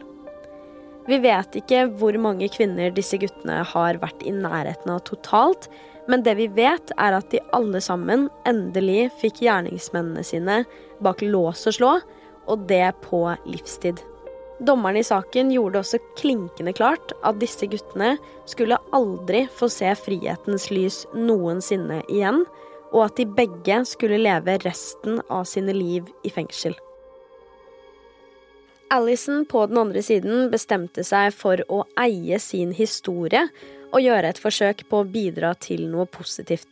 Vi 1.10 1.18
vet 1.24 1.58
ikke 1.58 1.88
hvor 1.98 2.16
mange 2.22 2.50
kvinner 2.54 2.94
disse 2.94 3.18
guttene 3.22 3.64
har 3.66 3.98
vært 4.02 4.22
i 4.28 4.34
nærheten 4.36 4.94
av 4.94 5.02
totalt, 5.08 5.68
men 6.10 6.24
det 6.26 6.36
vi 6.38 6.48
vet, 6.54 6.94
er 7.02 7.18
at 7.18 7.30
de 7.34 7.42
alle 7.56 7.82
sammen 7.82 8.28
endelig 8.50 9.10
fikk 9.22 9.42
gjerningsmennene 9.46 10.24
sine 10.26 10.62
bak 11.02 11.22
lås 11.26 11.66
og 11.70 11.78
slå, 11.78 11.92
og 12.50 12.66
det 12.70 12.88
på 13.06 13.24
livstid. 13.50 14.02
Dommeren 14.62 15.00
i 15.00 15.06
saken 15.06 15.50
gjorde 15.54 15.82
også 15.82 15.98
klinkende 16.20 16.74
klart 16.78 17.14
at 17.26 17.40
disse 17.42 17.66
guttene 17.70 18.14
skulle 18.50 18.78
aldri 18.94 19.48
få 19.58 19.70
se 19.74 19.90
frihetens 19.98 20.68
lys 20.74 21.04
noensinne 21.18 22.04
igjen, 22.06 22.44
og 22.92 23.06
at 23.08 23.20
de 23.20 23.26
begge 23.26 23.82
skulle 23.88 24.20
leve 24.22 24.58
resten 24.66 25.22
av 25.30 25.46
sine 25.50 25.76
liv 25.76 26.10
i 26.28 26.32
fengsel. 26.34 26.76
Alison 28.92 29.46
på 29.48 29.64
den 29.72 29.80
andre 29.80 30.04
siden 30.04 30.50
bestemte 30.52 31.04
seg 31.08 31.32
for 31.32 31.64
å 31.72 31.86
eie 32.00 32.40
sin 32.44 32.74
historie 32.76 33.46
og 33.92 34.04
gjøre 34.04 34.34
et 34.34 34.42
forsøk 34.42 34.84
på 34.92 35.00
å 35.00 35.08
bidra 35.08 35.54
til 35.56 35.86
noe 35.88 36.08
positivt. 36.12 36.68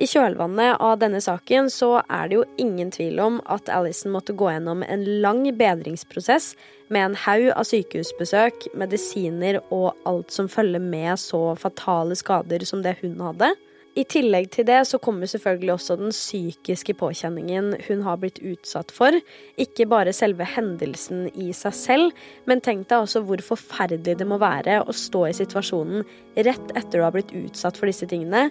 I 0.00 0.06
kjølvannet 0.08 0.80
av 0.80 0.96
denne 1.02 1.20
saken 1.20 1.68
så 1.70 1.98
er 2.08 2.30
det 2.30 2.38
jo 2.38 2.44
ingen 2.64 2.88
tvil 2.94 3.20
om 3.20 3.36
at 3.52 3.68
Alison 3.68 4.14
måtte 4.14 4.32
gå 4.32 4.48
gjennom 4.48 4.80
en 4.82 5.04
lang 5.20 5.44
bedringsprosess 5.58 6.54
med 6.88 7.04
en 7.04 7.18
haug 7.26 7.50
av 7.52 7.68
sykehusbesøk, 7.68 8.70
medisiner 8.72 9.60
og 9.68 9.92
alt 10.08 10.32
som 10.32 10.48
følger 10.48 10.80
med 10.80 11.20
så 11.20 11.52
fatale 11.60 12.16
skader 12.16 12.64
som 12.68 12.80
det 12.84 12.96
hun 13.02 13.20
hadde. 13.20 13.52
I 13.92 14.06
tillegg 14.08 14.46
til 14.54 14.64
det 14.64 14.78
så 14.88 14.96
kommer 15.02 15.28
selvfølgelig 15.28 15.72
også 15.74 15.98
den 16.00 16.14
psykiske 16.14 16.94
påkjenningen 16.96 17.74
hun 17.90 18.04
har 18.06 18.20
blitt 18.22 18.38
utsatt 18.40 18.92
for. 18.94 19.18
Ikke 19.60 19.84
bare 19.90 20.14
selve 20.16 20.46
hendelsen 20.48 21.26
i 21.36 21.50
seg 21.56 21.76
selv, 21.76 22.22
men 22.48 22.64
tenk 22.64 22.86
deg 22.88 23.04
også 23.04 23.20
hvor 23.28 23.42
forferdelig 23.44 24.16
det 24.22 24.28
må 24.28 24.40
være 24.40 24.80
å 24.86 24.96
stå 24.96 25.26
i 25.28 25.36
situasjonen 25.36 26.06
rett 26.40 26.72
etter 26.72 26.96
du 26.96 27.04
har 27.04 27.12
blitt 27.12 27.34
utsatt 27.36 27.76
for 27.76 27.90
disse 27.90 28.08
tingene, 28.08 28.48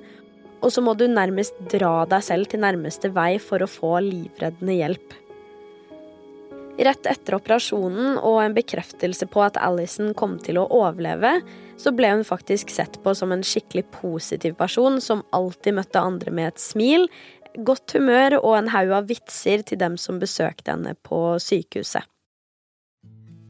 og 0.62 0.70
så 0.70 0.84
må 0.86 0.94
du 0.94 1.08
nærmest 1.10 1.58
dra 1.74 2.04
deg 2.06 2.22
selv 2.26 2.52
til 2.52 2.62
nærmeste 2.62 3.10
vei 3.16 3.34
for 3.42 3.66
å 3.66 3.70
få 3.70 3.96
livreddende 4.06 4.78
hjelp. 4.78 5.21
Rett 6.80 7.06
etter 7.10 7.36
operasjonen 7.36 8.16
og 8.18 8.38
en 8.44 8.56
bekreftelse 8.56 9.28
på 9.30 9.44
at 9.44 9.60
Alison 9.60 10.14
kom 10.18 10.38
til 10.42 10.62
å 10.62 10.70
overleve, 10.72 11.34
så 11.78 11.92
ble 11.96 12.14
hun 12.14 12.24
faktisk 12.28 12.72
sett 12.72 13.00
på 13.04 13.14
som 13.18 13.34
en 13.34 13.44
skikkelig 13.46 13.88
positiv 13.98 14.56
person 14.60 15.02
som 15.04 15.26
alltid 15.36 15.76
møtte 15.78 16.02
andre 16.02 16.32
med 16.32 16.54
et 16.54 16.64
smil, 16.64 17.10
godt 17.68 17.98
humør 17.98 18.38
og 18.40 18.56
en 18.58 18.72
haug 18.72 18.96
av 19.02 19.12
vitser 19.12 19.66
til 19.68 19.82
dem 19.82 20.00
som 20.00 20.22
besøkte 20.22 20.72
henne 20.72 20.96
på 21.04 21.22
sykehuset. 21.44 22.08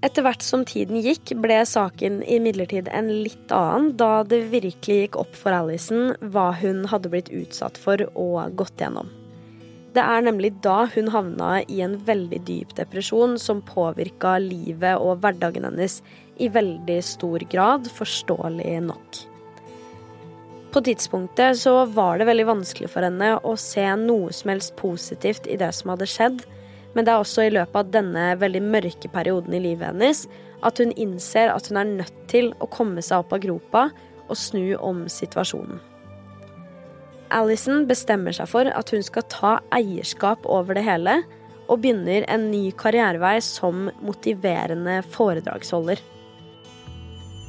Etter 0.02 0.26
hvert 0.26 0.42
som 0.42 0.64
tiden 0.66 0.98
gikk, 0.98 1.36
ble 1.38 1.60
saken 1.70 2.24
imidlertid 2.26 2.90
en 2.90 3.12
litt 3.22 3.54
annen, 3.54 3.92
da 4.02 4.24
det 4.26 4.48
virkelig 4.50 5.04
gikk 5.04 5.22
opp 5.22 5.38
for 5.38 5.54
Alison 5.54 6.16
hva 6.34 6.50
hun 6.58 6.88
hadde 6.90 7.14
blitt 7.14 7.30
utsatt 7.30 7.78
for 7.78 8.02
og 8.18 8.58
gått 8.58 8.82
gjennom. 8.82 9.21
Det 9.92 10.00
er 10.00 10.24
nemlig 10.24 10.54
da 10.64 10.86
hun 10.94 11.10
havna 11.12 11.50
i 11.68 11.82
en 11.84 11.98
veldig 12.08 12.40
dyp 12.48 12.72
depresjon 12.78 13.36
som 13.42 13.60
påvirka 13.68 14.38
livet 14.40 14.96
og 15.02 15.20
hverdagen 15.24 15.68
hennes 15.68 15.98
i 16.40 16.48
veldig 16.52 17.02
stor 17.04 17.44
grad, 17.52 17.90
forståelig 17.92 18.78
nok. 18.88 19.20
På 20.72 20.80
tidspunktet 20.80 21.60
så 21.60 21.74
var 21.92 22.22
det 22.22 22.30
veldig 22.30 22.48
vanskelig 22.48 22.88
for 22.94 23.04
henne 23.04 23.34
å 23.44 23.58
se 23.60 23.84
noe 24.00 24.32
som 24.32 24.54
helst 24.54 24.78
positivt 24.80 25.50
i 25.52 25.60
det 25.60 25.74
som 25.76 25.92
hadde 25.92 26.08
skjedd, 26.08 26.40
men 26.96 27.04
det 27.04 27.12
er 27.12 27.20
også 27.20 27.44
i 27.44 27.52
løpet 27.52 27.76
av 27.76 27.92
denne 27.92 28.30
veldig 28.40 28.64
mørke 28.64 29.12
perioden 29.12 29.60
i 29.60 29.64
livet 29.68 29.92
hennes 29.92 30.24
at 30.64 30.80
hun 30.80 30.96
innser 30.96 31.52
at 31.52 31.68
hun 31.68 31.84
er 31.84 31.96
nødt 32.00 32.26
til 32.32 32.54
å 32.64 32.72
komme 32.72 33.04
seg 33.04 33.26
opp 33.26 33.36
av 33.36 33.44
gropa 33.44 33.90
og 34.30 34.38
snu 34.40 34.78
om 34.80 35.04
situasjonen. 35.12 35.91
Alison 37.32 37.86
bestemmer 37.90 38.36
seg 38.36 38.50
for 38.52 38.68
at 38.68 38.92
hun 38.94 39.04
skal 39.06 39.28
ta 39.32 39.58
eierskap 39.74 40.46
over 40.46 40.78
det 40.78 40.86
hele, 40.88 41.22
og 41.72 41.80
begynner 41.84 42.26
en 42.28 42.50
ny 42.52 42.66
karrierevei 42.76 43.38
som 43.46 43.88
motiverende 44.04 45.00
foredragsholder. 45.14 46.02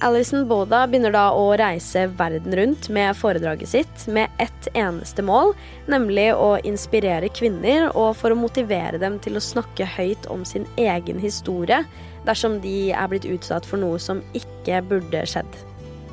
Alison 0.03 0.49
Boda 0.51 0.81
begynner 0.91 1.13
da 1.15 1.29
å 1.39 1.45
reise 1.59 2.09
verden 2.19 2.55
rundt 2.59 2.89
med 2.91 3.15
foredraget 3.15 3.71
sitt 3.71 4.07
med 4.11 4.31
ett 4.43 4.67
eneste 4.75 5.23
mål, 5.23 5.53
nemlig 5.87 6.33
å 6.35 6.57
inspirere 6.67 7.31
kvinner 7.31 7.87
og 7.93 8.17
for 8.19 8.35
å 8.35 8.39
motivere 8.39 8.99
dem 8.99 9.21
til 9.23 9.39
å 9.39 9.45
snakke 9.45 9.87
høyt 9.95 10.27
om 10.33 10.43
sin 10.49 10.67
egen 10.75 11.23
historie 11.23 11.85
dersom 12.27 12.59
de 12.65 12.91
er 12.91 13.13
blitt 13.15 13.31
utsatt 13.31 13.67
for 13.67 13.79
noe 13.83 14.03
som 14.03 14.25
ikke 14.35 14.83
burde 14.91 15.23
skjedd. 15.23 15.63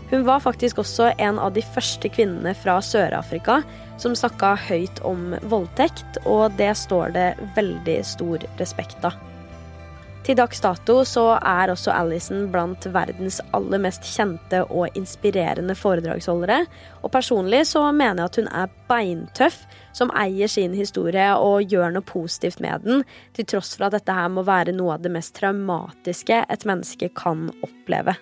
Hun 0.10 0.26
var 0.26 0.40
faktisk 0.40 0.80
også 0.82 1.12
en 1.18 1.38
av 1.40 1.54
de 1.54 1.62
første 1.62 2.10
kvinnene 2.10 2.56
fra 2.58 2.80
Sør-Afrika 2.82 3.62
som 4.02 4.16
snakka 4.18 4.56
høyt 4.66 5.02
om 5.06 5.36
voldtekt, 5.52 6.18
og 6.26 6.56
det 6.58 6.72
står 6.82 7.14
det 7.14 7.28
veldig 7.58 8.00
stor 8.08 8.46
respekt 8.58 9.06
av. 9.06 9.18
Til 10.26 10.36
dags 10.38 10.60
dato 10.62 11.00
så 11.08 11.24
er 11.38 11.72
også 11.72 11.94
Alison 11.94 12.48
blant 12.52 12.86
verdens 12.94 13.40
aller 13.56 13.82
mest 13.82 14.06
kjente 14.06 14.60
og 14.68 14.98
inspirerende 15.00 15.74
foredragsholdere, 15.78 16.64
og 17.02 17.14
personlig 17.14 17.64
så 17.70 17.86
mener 17.90 18.24
jeg 18.24 18.32
at 18.32 18.40
hun 18.42 18.50
er 18.62 18.74
beintøff 18.90 19.62
som 19.96 20.14
eier 20.18 20.52
sin 20.52 20.76
historie 20.78 21.32
og 21.38 21.70
gjør 21.72 21.96
noe 21.96 22.06
positivt 22.06 22.62
med 22.66 22.86
den, 22.86 23.06
til 23.34 23.48
tross 23.54 23.76
for 23.78 23.88
at 23.88 23.98
dette 23.98 24.18
her 24.18 24.30
må 24.34 24.46
være 24.46 24.76
noe 24.76 24.98
av 24.98 25.06
det 25.06 25.14
mest 25.14 25.38
traumatiske 25.40 26.44
et 26.50 26.68
menneske 26.68 27.14
kan 27.18 27.48
oppleve. 27.66 28.18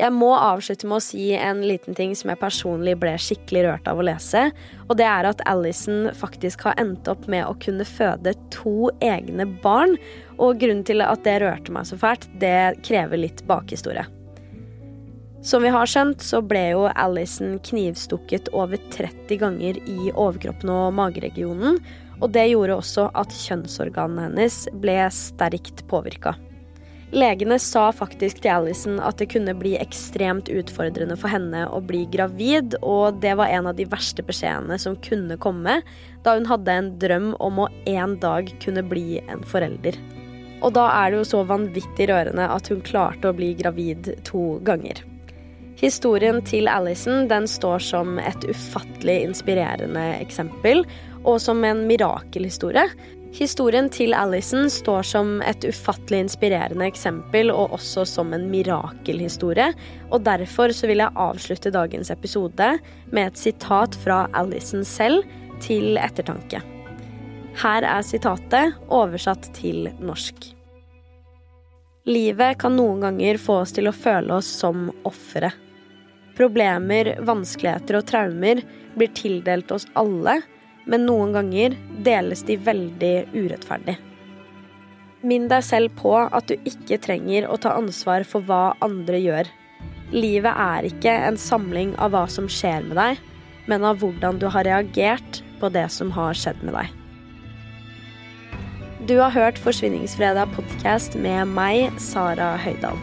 Jeg 0.00 0.10
må 0.16 0.30
avslutte 0.34 0.88
med 0.88 0.98
å 0.98 1.04
si 1.04 1.26
en 1.36 1.60
liten 1.66 1.94
ting 1.94 2.14
som 2.18 2.32
jeg 2.32 2.40
personlig 2.40 2.94
ble 2.98 3.12
skikkelig 3.20 3.66
rørt 3.66 3.90
av 3.90 4.00
å 4.00 4.06
lese. 4.08 4.48
Og 4.88 4.96
det 4.98 5.06
er 5.06 5.28
at 5.28 5.42
Alison 5.50 6.08
faktisk 6.18 6.64
har 6.66 6.78
endt 6.80 7.10
opp 7.12 7.28
med 7.30 7.44
å 7.46 7.54
kunne 7.62 7.86
føde 7.86 8.32
to 8.54 8.90
egne 9.04 9.46
barn. 9.62 9.94
Og 10.40 10.58
grunnen 10.62 10.82
til 10.88 11.04
at 11.04 11.22
det 11.26 11.38
rørte 11.44 11.74
meg 11.74 11.86
så 11.86 12.00
fælt, 12.00 12.26
det 12.42 12.82
krever 12.86 13.20
litt 13.20 13.44
bakhistorie. 13.46 14.08
Som 15.42 15.64
vi 15.66 15.72
har 15.74 15.90
skjønt, 15.90 16.22
så 16.22 16.38
ble 16.42 16.68
jo 16.70 16.86
Alison 16.86 17.56
knivstukket 17.66 18.52
over 18.54 18.78
30 18.94 19.40
ganger 19.40 19.80
i 19.90 20.12
overkroppen 20.14 20.70
og 20.70 20.94
mageregionen. 20.94 21.80
Og 22.22 22.30
det 22.34 22.46
gjorde 22.52 22.78
også 22.78 23.08
at 23.18 23.34
kjønnsorganene 23.34 24.28
hennes 24.28 24.64
ble 24.82 25.00
sterkt 25.14 25.82
påvirka. 25.90 26.36
Legene 27.12 27.58
sa 27.60 27.90
faktisk 27.92 28.38
til 28.40 28.54
Alison 28.54 28.96
at 29.04 29.18
det 29.20 29.26
kunne 29.34 29.52
bli 29.58 29.74
ekstremt 29.76 30.48
utfordrende 30.48 31.18
for 31.20 31.28
henne 31.28 31.66
å 31.68 31.82
bli 31.84 32.06
gravid, 32.08 32.78
og 32.80 33.18
det 33.20 33.34
var 33.36 33.52
en 33.52 33.68
av 33.68 33.76
de 33.76 33.84
verste 33.84 34.24
beskjedene 34.24 34.78
som 34.80 34.96
kunne 35.04 35.36
komme, 35.36 35.82
da 36.24 36.36
hun 36.38 36.48
hadde 36.48 36.72
en 36.72 36.90
drøm 37.02 37.28
om 37.36 37.60
å 37.66 37.68
en 37.84 38.16
dag 38.22 38.48
kunne 38.64 38.84
bli 38.88 39.20
en 39.26 39.44
forelder. 39.44 40.00
Og 40.64 40.72
da 40.72 40.86
er 41.02 41.12
det 41.12 41.20
jo 41.20 41.28
så 41.34 41.44
vanvittig 41.44 42.08
rørende 42.08 42.48
at 42.48 42.72
hun 42.72 42.80
klarte 42.86 43.28
å 43.28 43.36
bli 43.36 43.52
gravid 43.60 44.14
to 44.24 44.56
ganger. 44.64 45.04
Historien 45.82 46.40
til 46.46 46.70
Alison 46.70 47.26
står 47.28 47.82
som 47.82 48.16
et 48.22 48.44
ufattelig 48.48 49.18
inspirerende 49.26 50.14
eksempel, 50.22 50.86
og 51.28 51.42
som 51.42 51.60
en 51.66 51.84
mirakelhistorie. 51.90 52.88
Historien 53.32 53.86
til 53.88 54.12
Alison 54.12 54.66
står 54.70 55.06
som 55.08 55.30
et 55.48 55.64
ufattelig 55.64 56.18
inspirerende 56.26 56.84
eksempel, 56.84 57.48
og 57.48 57.72
også 57.78 58.04
som 58.08 58.34
en 58.36 58.44
mirakelhistorie. 58.52 59.70
Og 60.12 60.20
derfor 60.26 60.74
så 60.76 60.90
vil 60.90 61.00
jeg 61.00 61.16
avslutte 61.16 61.72
dagens 61.72 62.12
episode 62.12 62.74
med 63.08 63.30
et 63.30 63.40
sitat 63.40 63.96
fra 64.04 64.26
Alison 64.36 64.84
selv 64.84 65.24
til 65.64 65.96
ettertanke. 65.96 66.60
Her 67.62 67.88
er 67.88 68.04
sitatet 68.04 68.76
oversatt 68.92 69.48
til 69.56 69.88
norsk. 70.00 70.52
Livet 72.04 72.58
kan 72.60 72.76
noen 72.76 73.00
ganger 73.06 73.40
få 73.40 73.62
oss 73.62 73.72
til 73.72 73.88
å 73.88 73.96
føle 73.96 74.42
oss 74.42 74.48
som 74.60 74.90
ofre. 75.08 75.54
Problemer, 76.36 77.14
vanskeligheter 77.24 78.00
og 78.00 78.08
traumer 78.08 78.60
blir 78.96 79.12
tildelt 79.16 79.72
oss 79.72 79.88
alle 79.96 80.40
men 80.84 81.06
noen 81.06 81.34
ganger 81.36 81.76
deles 82.04 82.42
de 82.48 82.56
veldig 82.58 83.14
urettferdig. 83.34 83.96
Minn 85.22 85.46
deg 85.50 85.62
selv 85.62 85.92
på 86.00 86.16
at 86.18 86.48
du 86.50 86.56
ikke 86.66 86.98
trenger 87.02 87.46
å 87.46 87.58
ta 87.62 87.76
ansvar 87.78 88.24
for 88.26 88.42
hva 88.46 88.72
andre 88.82 89.20
gjør. 89.22 89.50
Livet 90.12 90.58
er 90.64 90.88
ikke 90.88 91.12
en 91.28 91.38
samling 91.38 91.94
av 92.02 92.10
hva 92.14 92.24
som 92.28 92.50
skjer 92.50 92.82
med 92.88 92.98
deg, 92.98 93.20
men 93.70 93.86
av 93.86 94.02
hvordan 94.02 94.42
du 94.42 94.48
har 94.50 94.66
reagert 94.66 95.40
på 95.60 95.70
det 95.70 95.86
som 95.94 96.10
har 96.16 96.34
skjedd 96.34 96.58
med 96.66 96.74
deg. 96.74 96.98
Du 99.06 99.16
har 99.18 99.32
hørt 99.34 99.58
Forsvinningsfredag 99.58 100.52
podkast 100.54 101.16
med 101.18 101.50
meg, 101.54 101.90
Sara 102.02 102.52
Høydahl. 102.62 102.98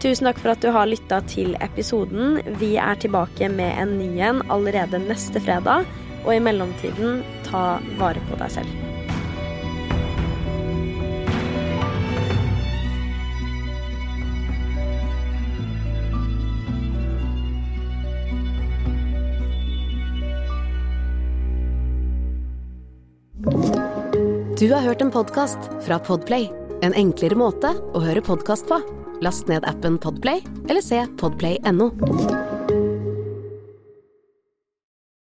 Tusen 0.00 0.26
takk 0.28 0.40
for 0.40 0.52
at 0.54 0.60
du 0.64 0.70
har 0.72 0.88
lytta 0.88 1.20
til 1.28 1.54
episoden. 1.60 2.38
Vi 2.60 2.74
er 2.80 2.96
tilbake 3.00 3.48
med 3.52 3.72
en 3.80 3.98
ny 4.00 4.08
en 4.24 4.40
allerede 4.52 5.00
neste 5.04 5.40
fredag. 5.44 5.84
Og 6.24 6.34
i 6.36 6.40
mellomtiden, 6.44 7.24
ta 7.48 7.80
vare 8.00 8.22
på 8.28 8.38
deg 8.40 8.56
selv. 8.60 8.80
Du 24.60 24.74
har 24.74 24.80
hørt 24.80 25.00
en 25.00 25.10
podkast 25.10 25.58
fra 25.86 25.96
Podplay. 25.98 26.50
En 26.84 26.92
enklere 26.92 27.38
måte 27.40 27.72
å 27.96 28.04
høre 28.04 28.20
podkast 28.20 28.68
på. 28.68 28.76
Last 29.24 29.48
ned 29.48 29.64
appen 29.64 29.96
Podplay 29.96 30.44
eller 30.68 30.84
se 30.84 31.00
podplay.no. 31.16 32.59